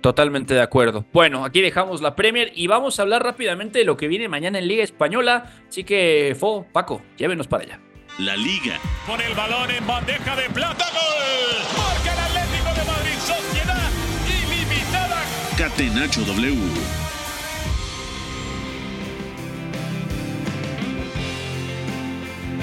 Totalmente 0.00 0.54
de 0.54 0.62
acuerdo. 0.62 1.04
Bueno, 1.12 1.44
aquí 1.44 1.60
dejamos 1.60 2.00
la 2.00 2.14
Premier 2.14 2.52
y 2.54 2.66
vamos 2.66 2.98
a 2.98 3.02
hablar 3.02 3.24
rápidamente 3.24 3.80
de 3.80 3.84
lo 3.84 3.96
que 3.96 4.08
viene 4.08 4.28
mañana 4.28 4.58
en 4.58 4.68
Liga 4.68 4.84
Española. 4.84 5.52
Así 5.68 5.84
que, 5.84 6.36
Fo, 6.38 6.66
Paco, 6.72 7.02
llévenos 7.16 7.48
para 7.48 7.64
allá 7.64 7.80
la 8.18 8.36
liga. 8.36 8.78
Con 9.06 9.20
el 9.20 9.34
balón 9.34 9.70
en 9.70 9.86
bandeja 9.86 10.36
de 10.36 10.48
plata, 10.50 10.86
gol. 10.90 11.76
Marca 11.76 12.12
el 12.12 12.18
Atlético 12.18 12.74
de 12.74 12.84
Madrid, 12.84 13.18
sociedad 13.18 13.90
ilimitada. 14.26 15.22
Catenacho 15.58 16.22
W. 16.22 16.56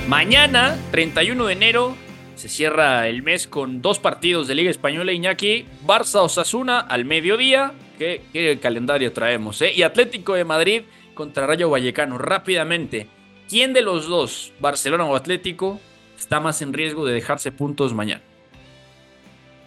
Mañana, 0.08 0.78
31 0.92 1.46
de 1.46 1.54
enero, 1.54 1.96
se 2.44 2.50
cierra 2.50 3.08
el 3.08 3.24
mes 3.24 3.48
con 3.48 3.82
dos 3.82 4.00
partidos 4.00 4.50
de 4.50 4.56
Liga 4.56 4.70
Española 4.70 5.14
Iñaki. 5.14 5.66
Barça 5.88 6.20
Osasuna 6.20 6.82
al 6.82 7.06
mediodía. 7.06 7.72
¿Qué, 7.98 8.22
qué 8.34 8.60
calendario 8.60 9.14
traemos? 9.14 9.62
Eh? 9.62 9.72
Y 9.74 9.84
Atlético 9.84 10.34
de 10.34 10.44
Madrid 10.44 10.82
contra 11.14 11.48
Rayo 11.48 11.70
Vallecano. 11.70 12.18
Rápidamente. 12.18 13.08
¿Quién 13.48 13.72
de 13.72 13.82
los 13.82 14.10
dos, 14.10 14.52
Barcelona 14.60 15.06
o 15.06 15.16
Atlético, 15.16 15.80
está 16.20 16.42
más 16.42 16.62
en 16.62 16.74
riesgo 16.74 17.06
de 17.06 17.14
dejarse 17.14 17.54
puntos 17.54 17.94
mañana? 17.94 18.22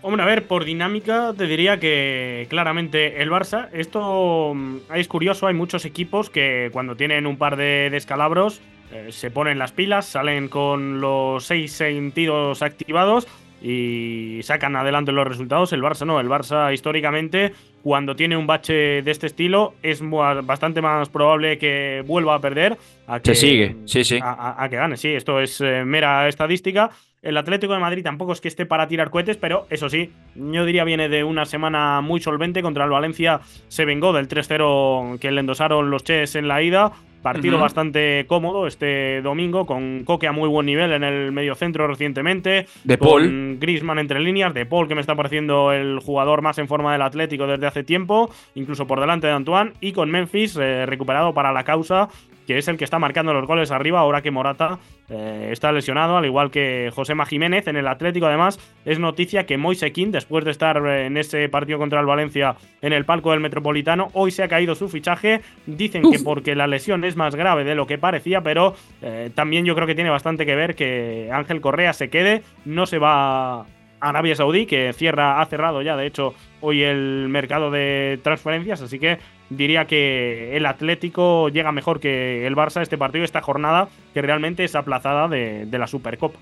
Hombre, 0.03 0.23
a 0.23 0.27
ver, 0.27 0.47
por 0.47 0.67
dinámica 0.67 1.33
te 1.35 1.47
diría 1.47 1.81
que 1.81 2.47
claramente 2.51 3.23
el 3.23 3.31
Barça. 3.31 3.71
Esto 3.73 4.53
mm, 4.55 4.77
es 4.97 5.09
curioso, 5.09 5.47
hay 5.47 5.55
muchos 5.55 5.87
equipos 5.87 6.29
que 6.29 6.69
cuando 6.75 6.95
tienen 6.95 7.27
un 7.27 7.39
par 7.39 7.57
de 7.57 7.89
descalabros 7.89 8.61
eh, 8.93 9.09
se 9.11 9.31
ponen 9.31 9.59
las 9.59 9.73
pilas, 9.73 10.07
salen 10.07 10.49
con 10.49 11.01
los 11.01 11.45
seis 11.45 11.73
sentidos 11.73 12.63
activados 12.63 13.27
y 13.63 14.41
sacan 14.43 14.77
adelante 14.77 15.13
los 15.13 15.27
resultados. 15.27 15.73
El 15.73 15.83
Barça 15.83 16.07
no, 16.07 16.21
el 16.21 16.29
Barça 16.29 16.73
históricamente 16.73 17.53
cuando 17.83 18.17
tiene 18.17 18.37
un 18.37 18.47
bache 18.47 19.03
de 19.03 19.11
este 19.11 19.29
estilo 19.29 19.75
es 19.83 20.03
bastante 20.03 20.83
más 20.83 21.09
probable 21.09 21.57
que 21.57 22.03
vuelva 22.07 22.35
a 22.35 22.41
perder 22.41 22.77
a 23.07 23.21
que, 23.21 23.35
sigue, 23.35 23.77
sí, 23.85 24.03
sí. 24.03 24.19
A, 24.21 24.67
que 24.69 24.77
gane. 24.77 24.97
Sí, 24.97 25.09
esto 25.09 25.41
es 25.41 25.61
eh, 25.61 25.85
mera 25.85 26.29
estadística. 26.29 26.91
El 27.23 27.37
Atlético 27.37 27.73
de 27.73 27.81
Madrid 27.81 28.05
tampoco 28.05 28.33
es 28.33 28.41
que 28.41 28.49
esté 28.49 28.67
para 28.67 28.89
tirar 28.89 29.11
cohetes, 29.11 29.37
pero 29.37 29.67
eso 29.71 29.89
sí, 29.89 30.13
yo 30.35 30.65
diría 30.65 30.85
viene 30.85 31.09
de 31.09 31.25
una 31.25 31.45
semana 31.45 32.01
muy 32.01 32.21
solvente. 32.21 32.63
Contra 32.63 32.85
el 32.85 32.91
Valencia 32.91 33.41
se 33.69 33.85
vengó 33.85 34.13
del 34.13 34.29
3-0 34.29 35.19
que 35.19 35.31
le 35.31 35.41
endosaron 35.41 35.91
los 35.91 36.05
Ches 36.05 36.37
en 36.37 36.49
la 36.49 36.63
ida. 36.63 36.93
Partido 37.27 37.59
bastante 37.59 38.25
cómodo 38.29 38.69
este 38.69 39.21
domingo, 39.21 39.67
con 39.67 40.05
Coque 40.05 40.29
a 40.29 40.33
muy 40.33 40.49
buen 40.49 40.65
nivel 40.65 40.93
en 40.93 41.03
el 41.03 41.33
mediocentro 41.33 41.89
recientemente. 41.89 42.69
De 42.85 42.99
con 42.99 43.09
Paul. 43.09 43.57
Grisman 43.59 43.99
entre 43.99 44.21
líneas. 44.21 44.55
De 44.55 44.65
Paul, 44.65 44.87
que 44.87 44.95
me 44.95 45.01
está 45.01 45.17
pareciendo 45.17 45.73
el 45.73 45.99
jugador 45.99 46.41
más 46.41 46.59
en 46.59 46.69
forma 46.69 46.93
del 46.93 47.03
Atlético 47.03 47.49
desde 47.49 47.67
hace 47.67 47.83
tiempo, 47.83 48.31
incluso 48.55 48.87
por 48.87 49.01
delante 49.01 49.27
de 49.27 49.33
Antoine. 49.33 49.73
Y 49.81 49.91
con 49.91 50.09
Memphis 50.09 50.57
eh, 50.57 50.87
recuperado 50.87 51.35
para 51.35 51.51
la 51.53 51.65
causa 51.65 52.09
que 52.47 52.59
es 52.59 52.69
el 52.69 52.77
que 52.77 52.85
está 52.85 52.99
marcando 52.99 53.35
los 53.35 53.47
goles 53.47 53.71
arriba 53.71 54.01
ahora 54.01 54.23
que 54.23 54.31
Morata 54.31 54.79
eh, 55.09 55.49
está 55.53 55.73
lesionado, 55.73 56.17
al 56.17 56.25
igual 56.25 56.51
que 56.51 56.91
Josema 56.95 57.27
Jiménez. 57.27 57.67
En 57.69 57.77
el 57.77 57.87
Atlético, 57.87 58.27
además, 58.27 58.59
es 58.85 58.99
noticia 58.99 59.47
que 59.47 59.59
Moisekin, 59.59 60.13
después 60.13 60.45
de 60.45 60.51
estar 60.51 60.77
eh, 60.87 61.07
en 61.07 61.17
ese 61.17 61.49
partido 61.49 61.79
contra 61.79 62.01
el 62.01 62.07
Valencia 62.07 62.57
en 62.81 62.93
el 62.93 63.05
palco 63.05 63.33
del 63.33 63.41
Metropolitano, 63.41 64.09
hoy 64.13 64.31
se 64.31 64.43
ha 64.43 64.49
caído 64.49 64.75
su 64.75 64.89
fichaje. 64.89 65.41
Dicen 65.67 66.03
que 66.11 66.19
porque 66.21 66.55
la 66.55 66.67
lesión 66.67 67.05
es 67.05 67.17
más 67.17 67.35
grave 67.35 67.65
de 67.65 67.75
lo 67.75 67.87
que 67.87 67.99
parecía, 67.99 68.41
pero 68.41 68.75
eh, 69.03 69.31
también 69.35 69.65
yo 69.65 69.75
creo 69.75 69.87
que 69.87 69.95
tiene 69.95 70.11
bastante 70.11 70.47
que 70.47 70.55
ver 70.55 70.75
que 70.75 71.31
Ángel 71.33 71.61
Correa 71.61 71.93
se 71.93 72.09
quede, 72.11 72.43
no 72.65 72.87
se 72.87 72.99
va 72.99 73.61
a 73.61 73.67
Arabia 74.01 74.35
Saudí, 74.35 74.67
que 74.67 74.93
cierra, 74.93 75.41
ha 75.41 75.47
cerrado 75.47 75.83
ya, 75.83 75.97
de 75.97 76.07
hecho, 76.07 76.35
hoy 76.67 76.83
el 76.83 77.29
mercado 77.29 77.71
de 77.71 78.19
transferencias, 78.25 78.83
así 78.83 78.99
que 78.99 79.19
diría 79.51 79.87
que 79.87 80.57
el 80.57 80.67
Atlético 80.67 81.49
llega 81.49 81.71
mejor 81.71 82.01
que 82.01 82.45
el 82.45 82.57
Barça 82.57 82.83
este 82.83 82.99
partido, 82.99 83.25
esta 83.25 83.41
jornada, 83.41 83.89
que 84.13 84.21
realmente 84.21 84.65
es 84.65 84.75
aplazada 84.75 85.29
de, 85.29 85.69
la 85.71 85.87
Supercopa. 85.87 86.41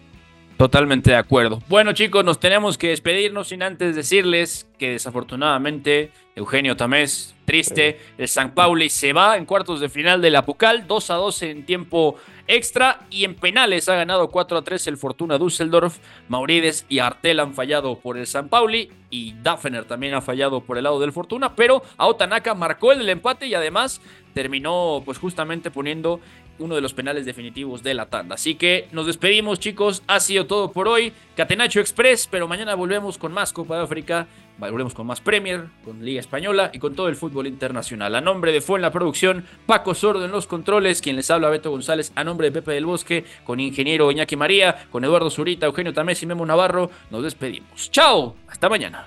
Totalmente 0.56 1.10
de 1.10 1.16
acuerdo. 1.16 1.58
Bueno 1.68 1.92
chicos, 1.92 2.24
nos 2.24 2.40
tenemos 2.40 2.78
que 2.78 2.88
despedirnos 2.88 3.48
sin 3.48 3.62
antes 3.62 3.94
decirles 3.94 4.66
que 4.78 4.92
desafortunadamente 4.92 6.10
Eugenio 6.36 6.74
Tamés, 6.74 7.33
triste, 7.44 8.00
el 8.18 8.28
San 8.28 8.54
Pauli 8.54 8.88
se 8.90 9.12
va 9.12 9.36
en 9.36 9.46
cuartos 9.46 9.80
de 9.80 9.88
final 9.88 10.20
de 10.20 10.30
la 10.30 10.44
Pucal, 10.44 10.86
2 10.86 11.10
a 11.10 11.14
2 11.14 11.42
en 11.42 11.66
tiempo 11.66 12.16
extra 12.46 13.00
y 13.10 13.24
en 13.24 13.34
penales 13.34 13.88
ha 13.88 13.96
ganado 13.96 14.28
4 14.28 14.58
a 14.58 14.62
3 14.62 14.86
el 14.88 14.96
Fortuna 14.96 15.38
Düsseldorf. 15.38 15.98
Maurides 16.28 16.84
y 16.88 16.98
Artel 16.98 17.40
han 17.40 17.54
fallado 17.54 17.98
por 17.98 18.18
el 18.18 18.26
San 18.26 18.48
Pauli 18.48 18.90
y 19.10 19.34
Daffner 19.42 19.84
también 19.84 20.14
ha 20.14 20.20
fallado 20.20 20.60
por 20.60 20.76
el 20.76 20.84
lado 20.84 21.00
del 21.00 21.12
Fortuna, 21.12 21.54
pero 21.54 21.82
Aotanaka 21.96 22.54
marcó 22.54 22.92
el 22.92 23.08
empate 23.08 23.46
y 23.46 23.54
además 23.54 24.00
terminó 24.34 25.02
pues 25.04 25.18
justamente 25.18 25.70
poniendo 25.70 26.20
uno 26.58 26.74
de 26.74 26.80
los 26.80 26.94
penales 26.94 27.26
definitivos 27.26 27.82
de 27.82 27.94
la 27.94 28.06
tanda. 28.06 28.34
Así 28.34 28.54
que 28.54 28.88
nos 28.92 29.06
despedimos 29.06 29.60
chicos, 29.60 30.02
ha 30.06 30.20
sido 30.20 30.46
todo 30.46 30.72
por 30.72 30.88
hoy. 30.88 31.12
Catenacho 31.36 31.80
Express, 31.80 32.28
pero 32.30 32.48
mañana 32.48 32.74
volvemos 32.74 33.18
con 33.18 33.32
más 33.32 33.52
Copa 33.52 33.76
de 33.76 33.84
África, 33.84 34.26
volvemos 34.58 34.94
con 34.94 35.06
más 35.06 35.20
Premier, 35.20 35.66
con 35.84 36.04
Liga 36.04 36.20
Española 36.20 36.70
y 36.72 36.78
con 36.78 36.94
todo 36.94 37.08
el 37.08 37.16
fútbol 37.16 37.46
internacional. 37.46 38.14
A 38.14 38.20
nombre 38.20 38.52
de 38.52 38.60
Fue 38.60 38.78
en 38.78 38.82
la 38.82 38.92
producción, 38.92 39.44
Paco 39.66 39.94
Sordo 39.94 40.24
en 40.24 40.30
los 40.30 40.46
controles, 40.46 41.02
quien 41.02 41.16
les 41.16 41.30
habla 41.30 41.48
Beto 41.50 41.70
González, 41.70 42.12
a 42.14 42.24
nombre 42.24 42.48
de 42.48 42.52
Pepe 42.52 42.72
del 42.72 42.86
Bosque, 42.86 43.24
con 43.44 43.58
ingeniero 43.58 44.10
Iñaki 44.12 44.36
María, 44.36 44.86
con 44.90 45.04
Eduardo 45.04 45.30
Zurita, 45.30 45.66
Eugenio 45.66 45.92
Tamés 45.92 46.22
y 46.22 46.26
Memo 46.26 46.46
Navarro, 46.46 46.90
nos 47.10 47.22
despedimos. 47.22 47.90
Chao, 47.90 48.36
hasta 48.48 48.68
mañana. 48.68 49.06